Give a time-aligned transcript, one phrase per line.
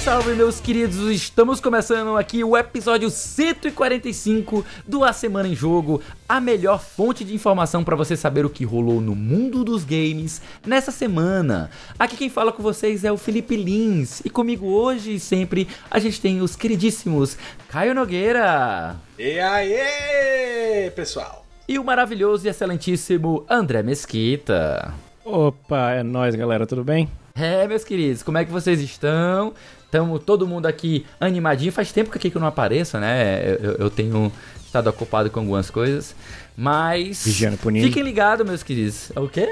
[0.00, 0.96] salve, meus queridos!
[1.10, 7.34] Estamos começando aqui o episódio 145 do A Semana em Jogo, a melhor fonte de
[7.34, 11.70] informação para você saber o que rolou no mundo dos games nessa semana.
[11.98, 15.98] Aqui quem fala com vocês é o Felipe Lins e comigo hoje e sempre a
[15.98, 17.36] gente tem os queridíssimos
[17.68, 18.96] Caio Nogueira.
[19.18, 21.44] E aí, pessoal?
[21.68, 24.94] E o maravilhoso e excelentíssimo André Mesquita.
[25.22, 27.06] Opa, é nóis, galera, tudo bem?
[27.34, 29.54] É, meus queridos, como é que vocês estão?
[29.90, 31.72] Estamos todo mundo aqui animadinho.
[31.72, 33.56] Faz tempo que aqui que eu não apareço, né?
[33.60, 34.30] Eu, eu tenho
[34.64, 36.14] estado ocupado com algumas coisas.
[36.56, 37.24] Mas.
[37.24, 37.86] Vigiando e punindo.
[37.88, 39.10] Fiquem ligados, meus queridos.
[39.16, 39.48] O quê?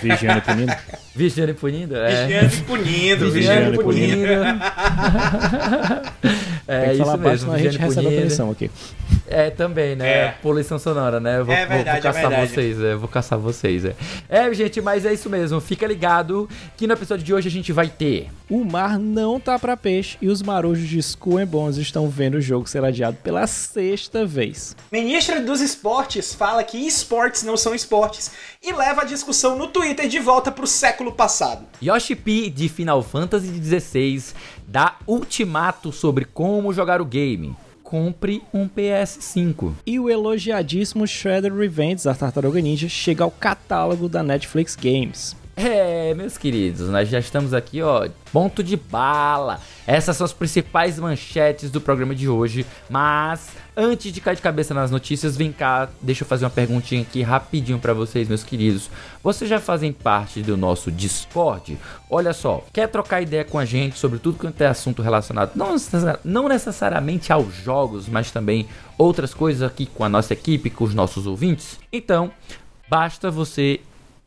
[0.00, 0.72] Vigiando e punindo.
[1.12, 1.96] Vigiando e punindo?
[1.96, 2.24] É.
[2.24, 4.32] Vigiando e punindo, vigiando e punindo.
[6.68, 8.70] é Tem que falar isso mesmo, a gente recebe a punição aqui.
[9.28, 10.08] É, também, né?
[10.08, 10.28] É.
[10.42, 11.42] Poluição sonora, né?
[11.42, 13.84] vou, é verdade, vou, vou caçar é vocês, é, vou caçar vocês.
[13.84, 13.94] É.
[14.28, 15.60] é, gente, mas é isso mesmo.
[15.60, 18.28] Fica ligado que no episódio de hoje a gente vai ter.
[18.48, 22.36] O mar não tá pra peixe e os marujos de Skull and Bones estão vendo
[22.36, 24.76] o jogo ser adiado pela sexta vez.
[24.90, 28.30] Ministra dos Esportes fala que esportes não são esportes
[28.62, 31.66] e leva a discussão no Twitter de volta pro século passado.
[31.82, 34.34] Yoshi P de Final Fantasy XVI
[34.66, 39.72] dá ultimato sobre como jogar o game compre um PS5.
[39.86, 45.36] E o elogiadíssimo Shredder Revenge da Tartaruga Ninja chega ao catálogo da Netflix Games.
[45.58, 49.58] É, meus queridos, nós já estamos aqui, ó, ponto de bala.
[49.86, 52.66] Essas são as principais manchetes do programa de hoje.
[52.90, 57.00] Mas antes de cair de cabeça nas notícias, vem cá, deixa eu fazer uma perguntinha
[57.00, 58.90] aqui rapidinho para vocês, meus queridos.
[59.22, 61.78] Vocês já fazem parte do nosso Discord?
[62.10, 65.74] Olha só, quer trocar ideia com a gente sobre tudo quanto é assunto relacionado, não,
[66.22, 68.68] não necessariamente aos jogos, mas também
[68.98, 71.78] outras coisas aqui com a nossa equipe, com os nossos ouvintes?
[71.90, 72.30] Então,
[72.90, 73.80] basta você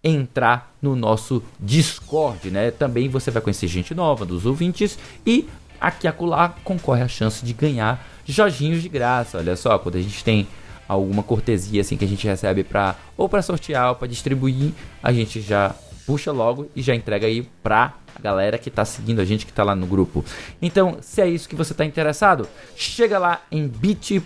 [0.03, 2.71] entrar no nosso Discord, né?
[2.71, 5.47] Também você vai conhecer gente nova dos ouvintes e
[5.79, 9.37] aqui acolá concorre a chance de ganhar joginhos de graça.
[9.37, 10.47] Olha só, quando a gente tem
[10.87, 14.71] alguma cortesia assim que a gente recebe para ou para sortear ou para distribuir,
[15.03, 19.25] a gente já puxa logo e já entrega aí pra galera que tá seguindo a
[19.25, 20.25] gente que tá lá no grupo.
[20.61, 24.23] Então, se é isso que você tá interessado, chega lá em bit.ly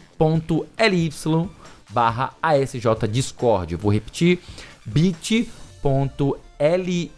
[1.90, 3.76] barra ASJ Discord.
[3.76, 4.40] Vou repetir,
[4.86, 5.50] bit
[5.84, 7.12] bit.ly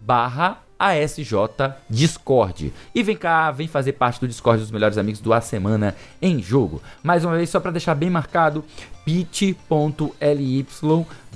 [0.00, 1.34] barra ASJ
[1.90, 2.72] Discord.
[2.94, 6.40] E vem cá, vem fazer parte do Discord dos melhores amigos do A Semana em
[6.40, 6.80] Jogo.
[7.02, 8.64] Mais uma vez, só para deixar bem marcado,
[9.04, 10.66] bit.ly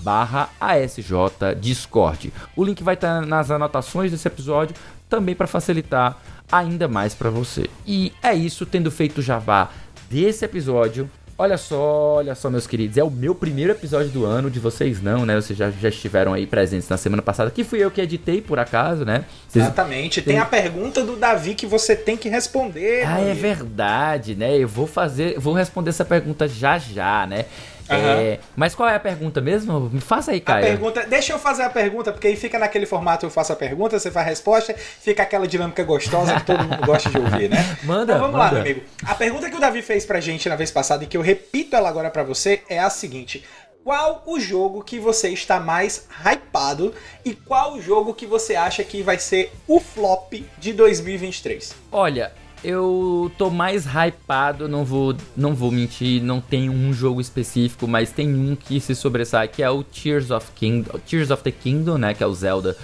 [0.01, 1.13] barra ASJ
[1.61, 2.33] Discord.
[2.57, 4.77] O link vai estar nas anotações desse episódio,
[5.09, 6.19] também para facilitar
[6.51, 7.69] ainda mais para você.
[7.87, 9.71] E é isso, tendo feito o jabá
[10.09, 12.97] desse episódio, Olha só, olha só, meus queridos.
[12.99, 15.35] É o meu primeiro episódio do ano, de vocês não, né?
[15.35, 18.59] Vocês já, já estiveram aí presentes na semana passada, que fui eu que editei, por
[18.59, 19.25] acaso, né?
[19.49, 19.65] Vocês...
[19.65, 20.21] Exatamente.
[20.21, 20.35] Tem...
[20.35, 23.05] tem a pergunta do Davi que você tem que responder.
[23.07, 24.57] Ah, é verdade, né?
[24.57, 27.47] Eu vou fazer, vou responder essa pergunta já já, né?
[27.97, 28.21] Uhum.
[28.21, 29.91] É, mas qual é a pergunta mesmo?
[29.91, 30.65] Me faça aí, Caio.
[30.65, 33.57] A pergunta, deixa eu fazer a pergunta, porque aí fica naquele formato, eu faço a
[33.57, 37.49] pergunta, você faz a resposta, fica aquela dinâmica gostosa que todo mundo gosta de ouvir,
[37.49, 37.77] né?
[37.85, 38.45] Manda, então vamos manda.
[38.45, 38.83] lá, meu amigo.
[39.05, 41.77] A pergunta que o Davi fez pra gente na vez passada e que eu repito
[41.77, 43.45] ela agora para você é a seguinte:
[43.85, 48.85] qual o jogo que você está mais hypado e qual o jogo que você acha
[48.85, 51.75] que vai ser o flop de 2023?
[51.91, 52.33] Olha,
[52.65, 58.11] eu tô mais hypado, não vou, não vou mentir, não tem um jogo específico, mas
[58.11, 61.99] tem um que se sobressai, que é o Tears of Kingdom, Tears of the Kingdom,
[61.99, 62.77] né, que é o Zelda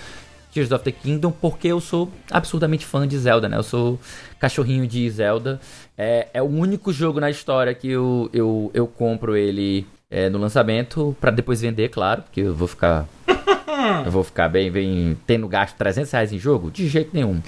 [0.53, 3.57] Tears of the Kingdom, porque eu sou absurdamente fã de Zelda, né?
[3.57, 3.99] Eu sou
[4.39, 5.61] cachorrinho de Zelda.
[5.97, 10.39] É, é o único jogo na história que eu, eu, eu compro ele é, no
[10.39, 13.07] lançamento, para depois vender, claro, porque eu vou ficar.
[14.05, 16.71] eu vou ficar bem, bem tendo gasto 300 reais em jogo?
[16.71, 17.41] De jeito nenhum.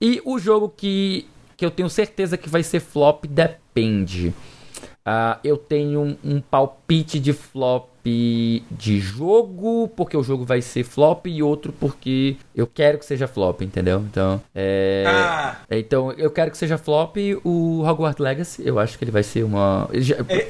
[0.00, 1.26] E o jogo que
[1.56, 4.34] que eu tenho certeza que vai ser flop depende.
[5.06, 10.84] Uh, eu tenho um, um palpite de flop de jogo, porque o jogo vai ser
[10.84, 14.00] flop, e outro porque eu quero que seja flop, entendeu?
[14.00, 15.04] Então, é.
[15.06, 15.56] Ah.
[15.70, 18.66] Então, eu quero que seja flop o Hogwarts Legacy.
[18.66, 19.88] Eu acho que ele vai ser uma.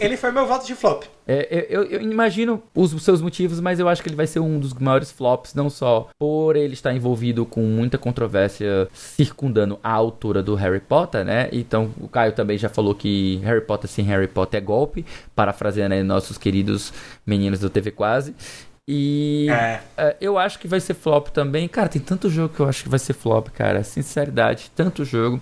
[0.01, 1.05] Ele foi meu voto de flop.
[1.27, 4.59] É, eu, eu, imagino os seus motivos, mas eu acho que ele vai ser um
[4.59, 10.43] dos maiores flops, não só por ele estar envolvido com muita controvérsia circundando a autora
[10.43, 11.49] do Harry Potter, né?
[11.51, 15.05] Então o Caio também já falou que Harry Potter sem Harry Potter é golpe,
[15.35, 16.93] parafraseando aí nossos queridos
[17.27, 18.35] meninos do TV Quase.
[18.87, 19.81] E é.
[19.97, 21.67] É, eu acho que vai ser flop também.
[21.69, 23.83] Cara, tem tanto jogo que eu acho que vai ser flop, cara.
[23.83, 25.41] Sinceridade, tanto jogo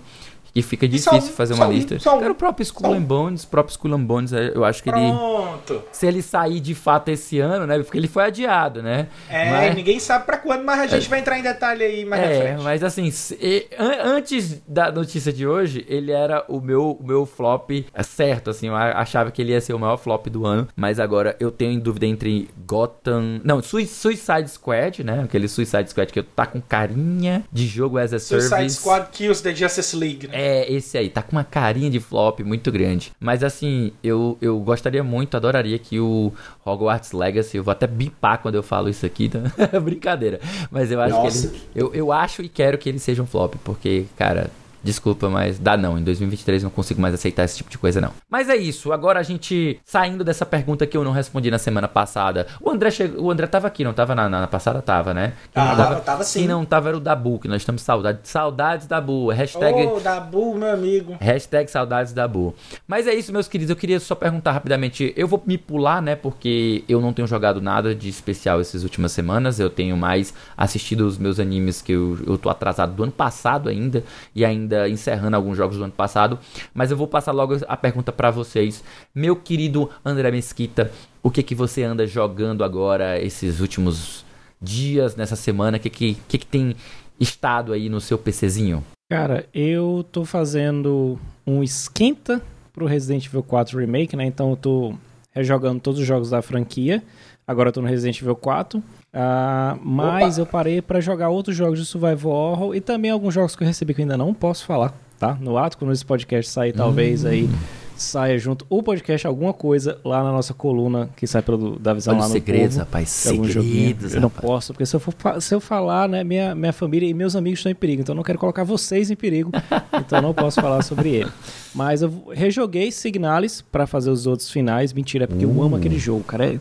[0.55, 1.95] E fica E difícil fazer uma um, lista.
[1.95, 2.19] um.
[2.19, 4.89] Cara, o próprio Skull and Bones, o próprio Skull and Bones, é, eu acho que
[4.89, 4.97] ele.
[5.11, 5.81] Pronto.
[5.91, 7.79] Se ele sair de fato esse ano, né?
[7.79, 9.07] Porque ele foi adiado, né?
[9.29, 12.21] É, Mas- ninguém sabe pra quando, mas a gente vai entrar em detalhe aí mais
[12.21, 12.63] É, frente.
[12.63, 17.25] mas assim, se- an- antes da notícia de hoje, ele era o meu, o meu
[17.25, 20.67] flop é certo, assim, eu achava que ele ia ser o maior flop do ano,
[20.75, 25.89] mas agora eu tenho em dúvida entre Gotham, não, Sui- Suicide Squad, né, aquele Suicide
[25.89, 28.75] Squad que tá com carinha de jogo as a Suicide Service.
[28.77, 30.27] Squad Kills the Justice League.
[30.27, 30.33] Né?
[30.33, 33.11] É, esse aí, tá com uma carinha de flop muito grande.
[33.19, 36.31] Mas assim, eu, eu gostaria muito, adoraria que o
[36.65, 39.41] Hogwarts Legacy, eu vou até bipar quando eu falo isso aqui, tá?
[39.79, 40.39] Brincadeira.
[40.71, 41.47] Mas eu acho Nossa.
[41.47, 41.63] que ele.
[41.75, 44.49] Eu, eu acho e quero que ele seja um flop, porque, cara.
[44.83, 45.97] Desculpa, mas dá não.
[45.97, 48.11] Em 2023 eu não consigo mais aceitar esse tipo de coisa, não.
[48.29, 48.91] Mas é isso.
[48.91, 52.47] Agora a gente, saindo dessa pergunta que eu não respondi na semana passada.
[52.59, 53.23] O André chegou.
[53.25, 54.81] O André tava aqui, não tava na, na passada?
[54.81, 55.33] Tava, né?
[55.53, 56.39] Quem não Tava, tava sim.
[56.39, 58.29] Quem não tava era o Dabu, que nós estamos saudades.
[58.29, 59.29] Saudades Dabu.
[59.29, 59.87] Hashtag.
[59.87, 61.15] Ô, Dabu, meu amigo.
[61.19, 62.53] Hashtag saudades da Bu.
[62.85, 63.69] Mas é isso, meus queridos.
[63.69, 65.13] Eu queria só perguntar rapidamente.
[65.15, 66.15] Eu vou me pular, né?
[66.15, 69.59] Porque eu não tenho jogado nada de especial essas últimas semanas.
[69.59, 73.69] Eu tenho mais assistido os meus animes que eu, eu tô atrasado do ano passado
[73.69, 74.03] ainda.
[74.35, 76.39] E ainda encerrando alguns jogos do ano passado.
[76.73, 78.83] Mas eu vou passar logo a pergunta pra vocês.
[79.13, 80.91] Meu querido André Mesquita,
[81.21, 84.25] o que que você anda jogando agora esses últimos
[84.61, 85.77] dias, nessa semana?
[85.77, 86.75] O que que, que que tem
[87.19, 88.83] estado aí no seu PCzinho?
[89.11, 92.41] Cara, eu tô fazendo um esquenta
[92.73, 94.25] pro Resident Evil 4 Remake, né?
[94.25, 94.93] Então eu tô
[95.33, 97.03] rejogando todos os jogos da franquia.
[97.45, 98.81] Agora eu tô no Resident Evil 4.
[99.13, 100.41] Ah, mas Opa!
[100.41, 103.67] eu parei pra jogar outros jogos de Survival Horror e também alguns jogos que eu
[103.67, 105.37] recebi que eu ainda não posso falar, tá?
[105.41, 107.49] No ato, quando esse podcast sair, talvez aí
[107.95, 112.13] saia junto o podcast, alguma coisa lá na nossa coluna que sai pelo da visão
[112.13, 112.79] Olha lá no segredos, Povo.
[112.79, 113.09] rapaz.
[113.09, 114.45] Segredos, Eu não rapaz.
[114.45, 117.59] posso, porque se eu, for, se eu falar, né, minha, minha família e meus amigos
[117.59, 118.01] estão em perigo.
[118.01, 119.51] Então eu não quero colocar vocês em perigo.
[119.99, 121.31] então eu não posso falar sobre ele.
[121.73, 124.93] Mas eu rejoguei Signalis pra fazer os outros finais.
[124.93, 126.53] Mentira, é porque eu amo aquele jogo, cara.
[126.53, 126.59] É,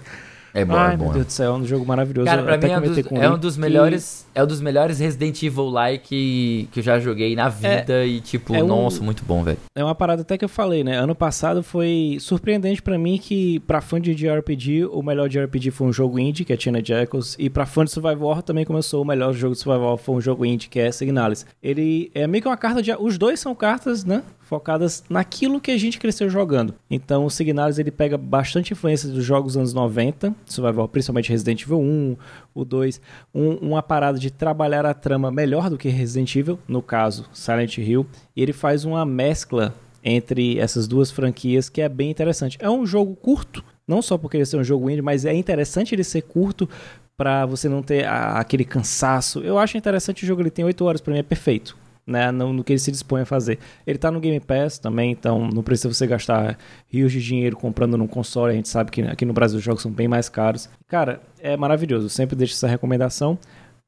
[0.54, 1.04] É bom, Ai, é bom.
[1.04, 2.26] meu Deus do céu, é um jogo maravilhoso.
[2.26, 4.26] Cara, pra até mim é um, dos, é um dos que melhores.
[4.34, 8.04] É um dos melhores Resident Evil like que, que eu já joguei na vida.
[8.04, 9.58] e, tipo, é um- nossa, muito bom, velho.
[9.74, 10.96] É uma parada até que eu falei, né?
[10.98, 15.86] Ano passado foi surpreendente pra mim que, pra fã de JRPG, o melhor JRPG foi
[15.86, 19.02] um jogo indie, que é Tina Jackals, e pra fã de Survival Horror também começou
[19.02, 21.46] o melhor jogo de Survival Horror foi um jogo indie, que é Signalis.
[21.62, 22.92] Ele é meio que uma carta de...
[22.98, 24.22] Os dois são cartas, né?
[24.42, 26.74] Focadas naquilo que a gente cresceu jogando.
[26.90, 31.62] Então, o Signalis, ele pega bastante influência dos jogos dos anos 90, Survival principalmente Resident
[31.62, 32.16] Evil 1,
[32.54, 33.00] o 2,
[33.34, 37.78] um- uma parada de trabalhar a trama melhor do que Resident Evil, no caso, Silent
[37.78, 38.06] Hill,
[38.36, 39.74] e ele faz uma mescla
[40.04, 42.56] entre essas duas franquias que é bem interessante.
[42.60, 45.94] É um jogo curto, não só porque ele é um jogo indie, mas é interessante
[45.94, 46.68] ele ser curto
[47.16, 49.40] pra você não ter a- aquele cansaço.
[49.40, 51.76] Eu acho interessante o jogo, ele tem 8 horas, pra mim é perfeito.
[52.04, 53.60] Né, no, no que ele se dispõe a fazer.
[53.86, 56.58] Ele tá no Game Pass também, então não precisa você gastar
[56.88, 58.52] rios de dinheiro comprando num console.
[58.52, 60.68] A gente sabe que aqui no Brasil os jogos são bem mais caros.
[60.88, 62.06] Cara, é maravilhoso.
[62.06, 63.38] Eu sempre deixo essa recomendação.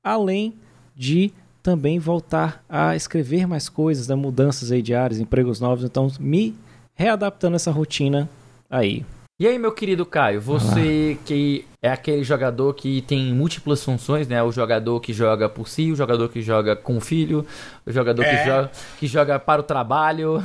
[0.01, 0.55] Além
[0.95, 4.15] de também voltar a escrever mais coisas, né?
[4.15, 5.83] mudanças aí diárias, empregos novos.
[5.83, 6.55] Então, me
[6.95, 8.29] readaptando a essa rotina
[8.71, 9.05] aí.
[9.41, 14.43] E aí, meu querido Caio, você que é aquele jogador que tem múltiplas funções, né?
[14.43, 17.47] O jogador que joga por si, o jogador que joga com o filho,
[17.85, 18.45] o jogador que, É.
[18.47, 20.43] joga, que joga para o trabalho.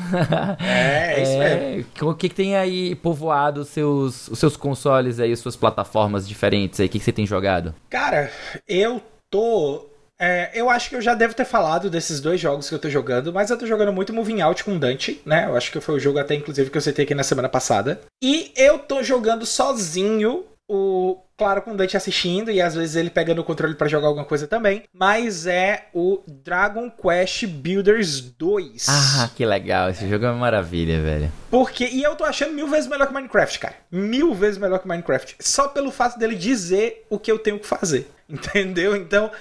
[0.59, 2.11] É, é isso mesmo.
[2.11, 6.27] O que, que tem aí povoado os seus, os seus consoles aí, as suas plataformas
[6.27, 6.87] diferentes aí?
[6.87, 7.73] O que, que você tem jogado?
[7.89, 8.29] Cara,
[8.67, 9.85] eu tô.
[10.19, 12.89] é, eu acho que eu já devo ter falado desses dois jogos que eu tô
[12.89, 15.45] jogando, mas eu tô jogando muito Moving Out com Dante, né?
[15.47, 18.01] Eu acho que foi o jogo até, inclusive, que eu citei aqui na semana passada.
[18.21, 21.17] E eu tô jogando sozinho o.
[21.35, 24.25] Claro, com o Dante assistindo e às vezes ele pegando o controle pra jogar alguma
[24.25, 24.83] coisa também.
[24.93, 28.85] Mas é o Dragon Quest Builders 2.
[28.89, 29.89] Ah, que legal.
[29.89, 31.31] Esse jogo é uma maravilha, velho.
[31.49, 33.75] Porque, e eu tô achando mil vezes melhor que Minecraft, cara.
[33.89, 35.37] Mil vezes melhor que Minecraft.
[35.39, 38.11] Só pelo fato dele dizer o que eu tenho que fazer.
[38.29, 38.93] Entendeu?
[38.97, 39.31] Então,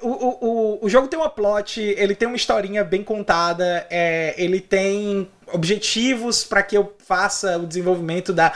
[0.00, 4.60] o, o, o, jogo tem uma plot, ele tem uma historinha bem contada, é, ele
[4.60, 8.52] tem objetivos para que eu faça o desenvolvimento da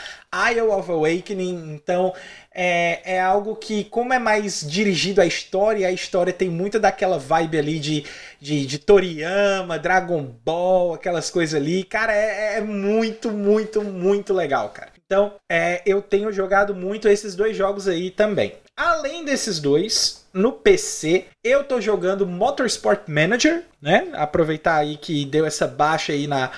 [0.50, 1.75] Isle of Awakening.
[1.75, 2.12] Então,
[2.52, 7.18] é, é algo que, como é mais dirigido à história, a história tem muito daquela
[7.18, 8.04] vibe ali de,
[8.40, 11.85] de, de Toriyama, Dragon Ball, aquelas coisas ali.
[11.85, 14.90] Cara, é, é muito, muito, muito legal, cara.
[15.06, 18.54] Então, é, eu tenho jogado muito esses dois jogos aí também.
[18.80, 24.08] Além desses dois, no PC, eu tô jogando Motorsport Manager, né?
[24.14, 26.50] Aproveitar aí que deu essa baixa aí na,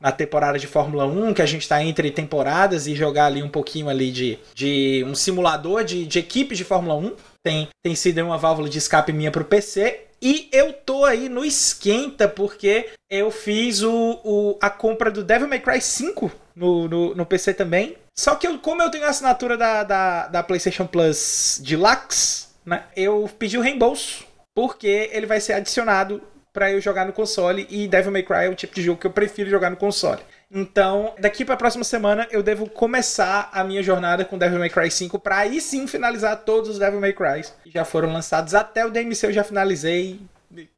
[0.00, 3.48] na temporada de Fórmula 1, que a gente tá entre temporadas, e jogar ali um
[3.48, 7.14] pouquinho ali de, de um simulador de, de equipes de Fórmula 1.
[7.44, 10.00] Tem, tem sido uma válvula de escape minha pro PC.
[10.20, 15.46] E eu tô aí no esquenta porque eu fiz o, o a compra do Devil
[15.46, 17.94] May Cry 5 no, no, no PC também.
[18.18, 22.82] Só que eu, como eu tenho a assinatura da, da, da PlayStation Plus Deluxe, né,
[22.96, 26.20] eu pedi o reembolso porque ele vai ser adicionado
[26.52, 29.06] para eu jogar no console e Devil May Cry é o tipo de jogo que
[29.06, 30.20] eu prefiro jogar no console.
[30.50, 34.70] Então, daqui para a próxima semana eu devo começar a minha jornada com Devil May
[34.70, 38.52] Cry 5 para aí sim finalizar todos os Devil May Cry que já foram lançados.
[38.52, 40.20] Até o DMC eu já finalizei.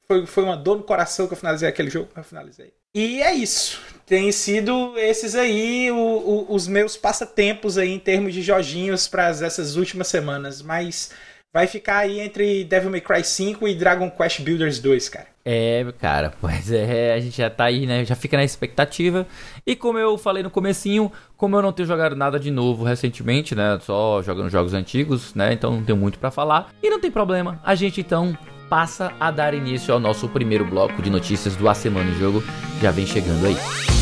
[0.07, 2.71] Foi, foi uma dor no coração que eu finalizei aquele jogo, eu finalizei.
[2.95, 3.81] E é isso.
[4.11, 9.29] Tem sido esses aí o, o, os meus passatempos aí em termos de joginhos para
[9.29, 10.63] essas últimas semanas.
[10.63, 11.13] Mas
[11.55, 15.29] vai ficar aí entre Devil May Cry 5 e Dragon Quest Builders 2, cara.
[15.45, 18.05] É, cara, pois é, a gente já tá aí, né?
[18.05, 19.25] Já fica na expectativa.
[19.65, 23.55] E como eu falei no comecinho, como eu não tenho jogado nada de novo recentemente,
[23.55, 23.79] né?
[23.81, 25.53] Só jogando jogos antigos, né?
[25.53, 26.73] Então não tenho muito para falar.
[26.83, 27.61] E não tem problema.
[27.63, 28.37] A gente então
[28.69, 32.43] passa a dar início ao nosso primeiro bloco de notícias do A Semana em Jogo.
[32.83, 34.00] Já vem chegando aí.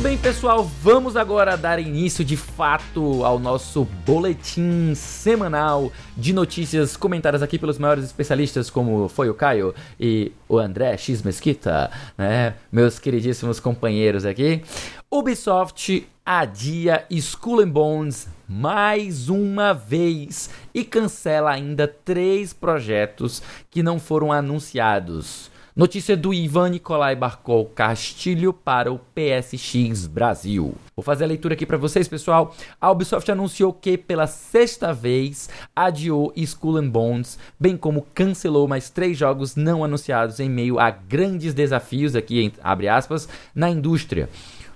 [0.00, 6.96] Muito bem, pessoal, vamos agora dar início de fato ao nosso boletim semanal de notícias
[6.96, 12.54] comentadas aqui pelos maiores especialistas, como foi o Caio e o André X Mesquita, né?
[12.72, 14.62] Meus queridíssimos companheiros aqui.
[15.10, 24.00] Ubisoft adia Skull and Bones mais uma vez e cancela ainda três projetos que não
[24.00, 25.50] foram anunciados.
[25.80, 30.74] Notícia do Ivan Nicolai Barcol Castilho para o PSX Brasil.
[30.94, 32.54] Vou fazer a leitura aqui para vocês, pessoal.
[32.78, 38.90] A Ubisoft anunciou que pela sexta vez adiou Skull and Bones, bem como cancelou mais
[38.90, 44.28] três jogos não anunciados em meio a grandes desafios aqui, abre aspas, na indústria.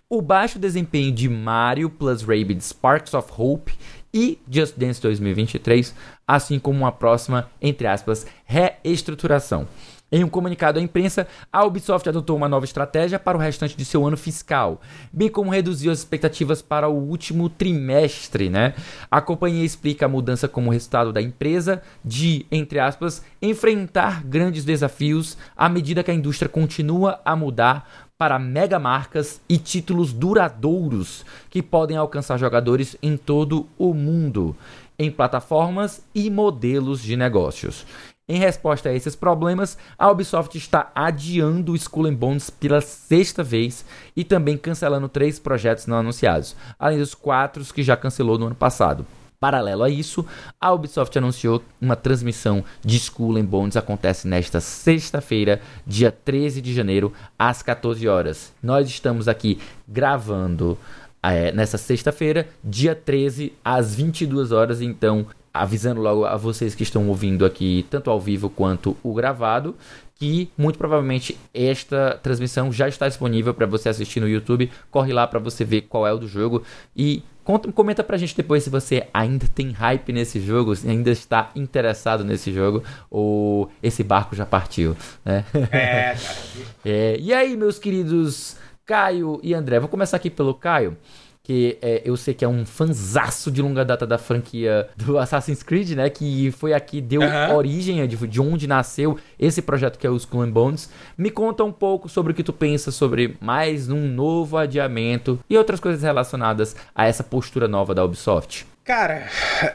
[0.09, 3.75] O baixo desempenho de Mario plus Rabbids Sparks of Hope
[4.15, 5.95] e Just Dance 2023,
[6.27, 9.69] assim como uma próxima, entre aspas, reestruturação.
[10.13, 13.85] Em um comunicado à imprensa, a Ubisoft adotou uma nova estratégia para o restante de
[13.85, 14.81] seu ano fiscal,
[15.13, 18.75] bem como reduziu as expectativas para o último trimestre, né?
[19.11, 25.37] A companhia explica a mudança como resultado da empresa de, entre aspas, enfrentar grandes desafios
[25.57, 31.61] à medida que a indústria continua a mudar para mega marcas e títulos duradouros que
[31.61, 34.55] podem alcançar jogadores em todo o mundo,
[34.97, 37.85] em plataformas e modelos de negócios.
[38.27, 43.85] Em resposta a esses problemas, a Ubisoft está adiando o Skull Bones pela sexta vez
[44.17, 48.55] e também cancelando três projetos não anunciados, além dos quatro que já cancelou no ano
[48.55, 49.07] passado.
[49.39, 50.25] Paralelo a isso,
[50.59, 56.73] a Ubisoft anunciou uma transmissão de Skull and Bones acontece nesta sexta-feira, dia 13 de
[56.73, 58.55] janeiro, às 14 horas.
[58.63, 60.79] Nós estamos aqui gravando
[61.23, 67.09] é, nessa sexta-feira, dia 13, às 22 horas, então avisando logo a vocês que estão
[67.09, 69.77] ouvindo aqui, tanto ao vivo quanto o gravado,
[70.17, 74.71] que muito provavelmente esta transmissão já está disponível para você assistir no YouTube.
[74.91, 76.65] Corre lá para você ver qual é o do jogo
[76.97, 81.11] e conta, comenta pra gente depois se você ainda tem hype nesse jogo, se ainda
[81.11, 85.45] está interessado nesse jogo ou esse barco já partiu, né?
[85.71, 86.17] É,
[86.85, 90.97] é, e aí, meus queridos Caio e André, vou começar aqui pelo Caio
[91.45, 95.63] que é, eu sei que é um fanzaço de longa data da franquia do Assassin's
[95.63, 96.09] Creed, né?
[96.09, 97.55] Que foi aqui, deu uhum.
[97.55, 100.91] origem de, de onde nasceu esse projeto que é o Skull and Bones.
[101.17, 105.57] Me conta um pouco sobre o que tu pensa sobre mais um novo adiamento e
[105.57, 108.67] outras coisas relacionadas a essa postura nova da Ubisoft.
[108.85, 109.27] Cara,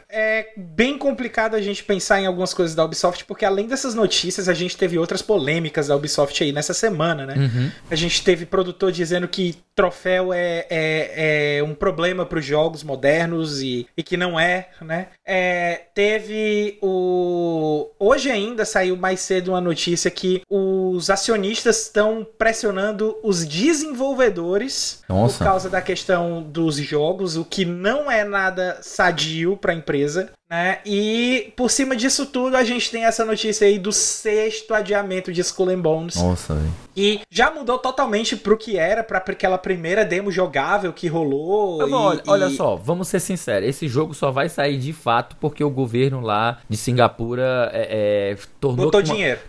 [0.08, 4.48] é bem complicado a gente pensar em algumas coisas da Ubisoft, porque além dessas notícias,
[4.48, 7.34] a gente teve outras polêmicas da Ubisoft aí nessa semana, né?
[7.36, 7.70] Uhum.
[7.90, 12.84] A gente teve produtor dizendo que troféu é, é, é um problema para os jogos
[12.84, 15.08] modernos e, e que não é, né?
[15.26, 17.90] É, teve o.
[17.98, 25.38] Hoje ainda saiu mais cedo uma notícia que os acionistas estão pressionando os desenvolvedores Nossa.
[25.38, 30.30] por causa da questão dos jogos, o que não é nada sadio para a empresa.
[30.50, 30.78] Né?
[30.84, 35.40] E por cima disso tudo, a gente tem essa notícia aí do sexto adiamento de
[35.42, 36.16] Skull and Bones.
[36.16, 36.72] Nossa, velho.
[36.96, 41.88] E já mudou totalmente pro que era, pra aquela primeira demo jogável que rolou.
[41.88, 42.28] E, olha, e...
[42.28, 46.20] olha só, vamos ser sinceros: esse jogo só vai sair de fato porque o governo
[46.20, 48.86] lá de Singapura é, é, tornou.
[48.86, 49.40] Botou uma, dinheiro.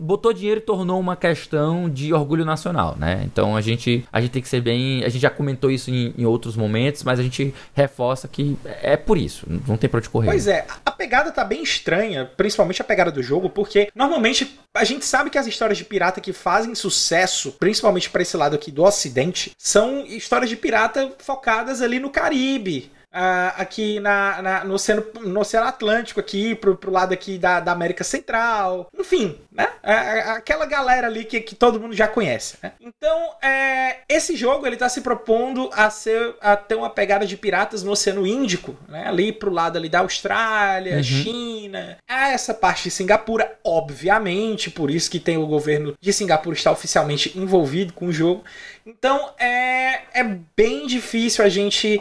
[0.00, 3.22] Botou dinheiro e tornou uma questão de orgulho nacional, né?
[3.24, 5.04] Então a gente, a gente tem que ser bem.
[5.04, 8.96] A gente já comentou isso em, em outros momentos, mas a gente reforça que é
[8.96, 9.46] por isso.
[9.66, 10.26] Não tem pra onde correr.
[10.26, 14.84] Pois é, a pegada tá bem estranha, principalmente a pegada do jogo, porque normalmente a
[14.84, 18.70] gente sabe que as histórias de pirata que fazem sucesso, principalmente para esse lado aqui
[18.70, 24.74] do Ocidente, são histórias de pirata focadas ali no Caribe, Uh, aqui na, na, no,
[24.74, 28.86] oceano, no Oceano Atlântico, aqui pro, pro lado aqui da, da América Central.
[28.98, 29.66] Enfim, né?
[29.82, 32.58] É, é, aquela galera ali que, que todo mundo já conhece.
[32.62, 32.72] Né?
[32.78, 37.36] Então, é, esse jogo ele tá se propondo a, ser, a ter uma pegada de
[37.36, 39.06] piratas no Oceano Índico, né?
[39.06, 41.02] ali pro lado ali da Austrália, uhum.
[41.02, 46.54] China, a essa parte de Singapura, obviamente, por isso que tem o governo de Singapura
[46.54, 48.44] está oficialmente envolvido com o jogo.
[48.84, 50.24] Então, é, é
[50.54, 52.00] bem difícil a gente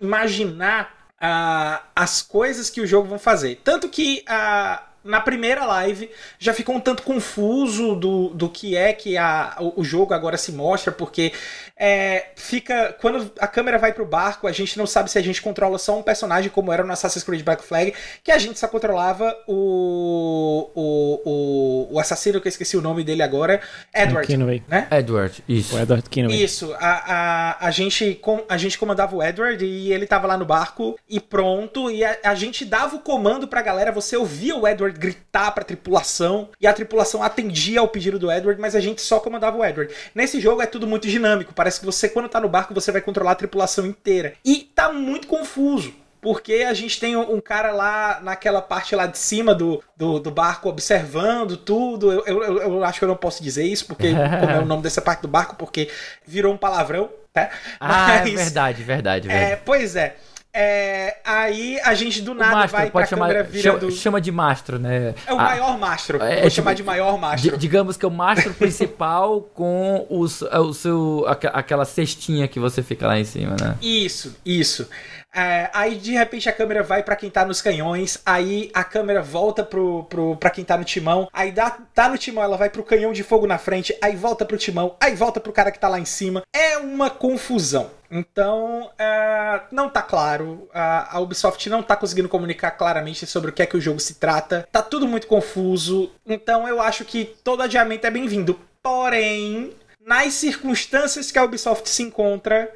[0.00, 3.60] imaginar uh, as coisas que o jogo vão fazer.
[3.64, 8.92] Tanto que uh, na primeira live já ficou um tanto confuso do, do que é
[8.92, 11.32] que a, o, o jogo agora se mostra, porque
[11.78, 12.96] é, fica.
[13.00, 15.98] Quando a câmera vai pro barco, a gente não sabe se a gente controla só
[15.98, 17.92] um personagem, como era no Assassin's Creed Black Flag,
[18.24, 20.70] que a gente só controlava o.
[20.74, 23.60] o, o, o assassino, que eu esqueci o nome dele agora,
[23.94, 24.26] Edward.
[24.26, 24.62] Kinway.
[24.66, 24.88] Né?
[24.90, 25.76] Edward, isso.
[25.76, 26.42] O Edward Kinway.
[26.42, 26.74] Isso.
[26.80, 30.46] A, a, a, gente, com, a gente comandava o Edward e ele tava lá no
[30.46, 31.90] barco e pronto.
[31.90, 35.64] E a, a gente dava o comando pra galera, você ouvia o Edward gritar pra
[35.64, 39.64] tripulação e a tripulação atendia ao pedido do Edward, mas a gente só comandava o
[39.64, 39.92] Edward.
[40.14, 43.00] Nesse jogo é tudo muito dinâmico Parece que você, quando tá no barco, você vai
[43.00, 44.34] controlar a tripulação inteira.
[44.44, 49.16] E tá muito confuso porque a gente tem um cara lá naquela parte lá de
[49.16, 52.10] cima do, do, do barco observando tudo.
[52.10, 54.10] Eu, eu, eu, acho que eu não posso dizer isso, porque
[54.40, 55.88] como é o nome dessa parte do barco, porque
[56.26, 57.48] virou um palavrão, tá?
[57.78, 59.52] Ah, é Mas, é verdade, verdade, verdade.
[59.52, 60.16] É, pois é.
[60.58, 65.14] É, aí a gente do nada mastro, vai pode pra chamar, chama, de mastro, né?
[65.26, 66.16] É o maior mastro.
[66.16, 67.58] É, Vou é, chamar tipo, de maior mastro.
[67.58, 72.82] Digamos que é o mastro principal com os, é o seu, aquela cestinha que você
[72.82, 73.76] fica lá em cima, né?
[73.82, 74.88] Isso, isso.
[75.34, 79.20] É, aí de repente a câmera vai para quem tá nos canhões, aí a câmera
[79.20, 82.70] volta pro, pro, pra quem tá no timão, aí dá, tá no timão, ela vai
[82.70, 85.78] pro canhão de fogo na frente, aí volta pro timão, aí volta pro cara que
[85.78, 86.42] tá lá em cima.
[86.50, 87.90] É uma confusão.
[88.10, 90.68] Então, é, não tá claro.
[90.72, 94.00] A, a, Ubisoft não tá conseguindo comunicar claramente sobre o que é que o jogo
[94.00, 94.68] se trata.
[94.70, 96.12] Tá tudo muito confuso.
[96.24, 98.58] Então, eu acho que todo adiamento é bem-vindo.
[98.82, 99.72] Porém,
[100.04, 102.72] nas circunstâncias que a Ubisoft se encontra,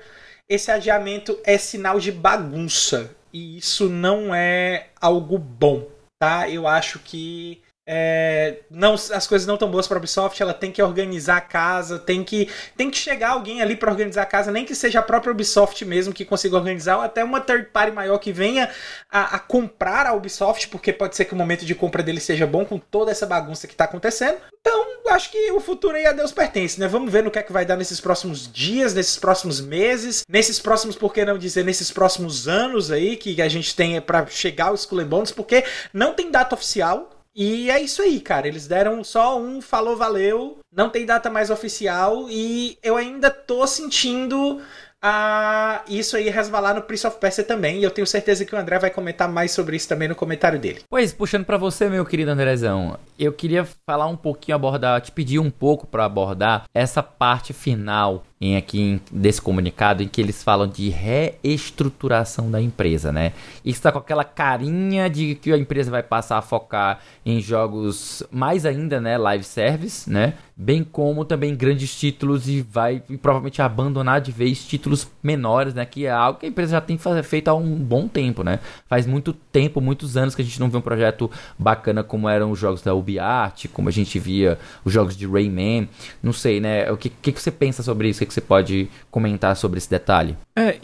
[0.48, 3.14] esse adiamento é sinal de bagunça.
[3.32, 5.86] E isso não é algo bom,
[6.18, 6.48] tá?
[6.48, 10.70] Eu acho que é, não, as coisas não estão boas para a Ubisoft, ela tem
[10.70, 14.52] que organizar a casa, tem que, tem que chegar alguém ali para organizar a casa,
[14.52, 17.90] nem que seja a própria Ubisoft mesmo que consiga organizar, ou até uma third party
[17.90, 18.70] maior que venha
[19.10, 22.46] a, a comprar a Ubisoft, porque pode ser que o momento de compra dele seja
[22.46, 24.38] bom com toda essa bagunça que está acontecendo.
[24.60, 26.86] Então, acho que o futuro aí a Deus pertence, né?
[26.86, 30.60] Vamos ver no que é que vai dar nesses próximos dias, nesses próximos meses, nesses
[30.60, 34.66] próximos, por que não dizer, nesses próximos anos aí que a gente tem para chegar
[34.66, 38.48] aos Skull Bones, porque não tem data oficial, e é isso aí, cara.
[38.48, 43.66] Eles deram só um falou valeu, não tem data mais oficial e eu ainda tô
[43.66, 44.60] sentindo
[45.02, 47.78] a isso aí resvalar no Prince of Persia também.
[47.78, 50.58] E eu tenho certeza que o André vai comentar mais sobre isso também no comentário
[50.58, 50.80] dele.
[50.88, 55.38] Pois, puxando para você, meu querido Andrezão, eu queria falar um pouquinho, abordar, te pedir
[55.38, 60.66] um pouco para abordar essa parte final em aqui desse comunicado em que eles falam
[60.66, 63.34] de reestruturação da empresa, né?
[63.62, 68.22] Isso está com aquela carinha de que a empresa vai passar a focar em jogos
[68.30, 70.32] mais ainda, né, live service, né?
[70.56, 75.84] Bem como também grandes títulos e vai e provavelmente abandonar de vez títulos menores, né?
[75.84, 78.58] Que é algo que a empresa já tem feito há um bom tempo, né?
[78.88, 82.50] Faz muito tempo, muitos anos que a gente não vê um projeto bacana como eram
[82.50, 85.88] os jogos da UbiArt, como a gente via os jogos de Rayman.
[86.22, 86.90] Não sei, né?
[86.90, 88.29] O que, que, que você pensa sobre isso?
[88.30, 90.36] Que você pode comentar sobre esse detalhe?
[90.56, 90.78] É,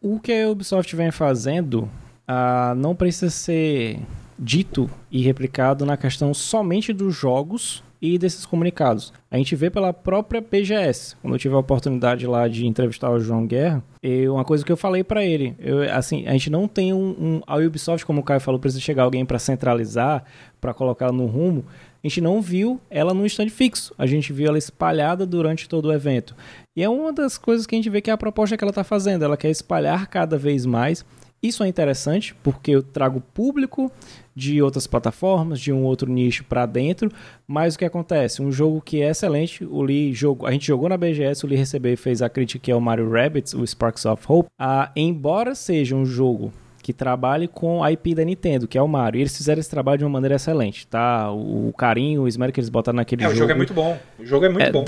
[0.00, 1.88] o que a Ubisoft vem fazendo
[2.26, 3.98] ah, não precisa ser
[4.38, 9.12] dito e replicado na questão somente dos jogos e desses comunicados.
[9.30, 11.14] A gente vê pela própria PGS.
[11.22, 14.72] Quando eu tive a oportunidade lá de entrevistar o João Guerra, eu, uma coisa que
[14.72, 18.20] eu falei para ele, eu, assim, a gente não tem um, um, a Ubisoft, como
[18.20, 20.24] o Caio falou, precisa chegar alguém para centralizar,
[20.60, 21.64] para colocar no rumo.
[22.02, 23.94] A gente não viu ela no stand fixo.
[23.96, 26.34] A gente viu ela espalhada durante todo o evento.
[26.76, 28.70] E é uma das coisas que a gente vê que é a proposta que ela
[28.70, 29.24] está fazendo.
[29.24, 31.04] Ela quer espalhar cada vez mais.
[31.40, 33.90] Isso é interessante porque eu trago público
[34.34, 37.10] de outras plataformas, de um outro nicho para dentro.
[37.46, 38.42] Mas o que acontece?
[38.42, 41.58] Um jogo que é excelente, o Lee jogou, a gente jogou na BGS, o Lee
[41.58, 44.48] recebeu e fez a crítica que é o Mario Rabbids, o Sparks of Hope.
[44.58, 46.52] Ah, embora seja um jogo
[46.82, 49.20] que trabalhe com a IP da Nintendo, que é o Mario.
[49.20, 51.30] E eles fizeram esse trabalho de uma maneira excelente, tá?
[51.30, 53.36] O carinho, o esmero que eles botaram naquele é, jogo.
[53.36, 53.98] O jogo é muito bom.
[54.18, 54.84] O jogo é muito é, bom.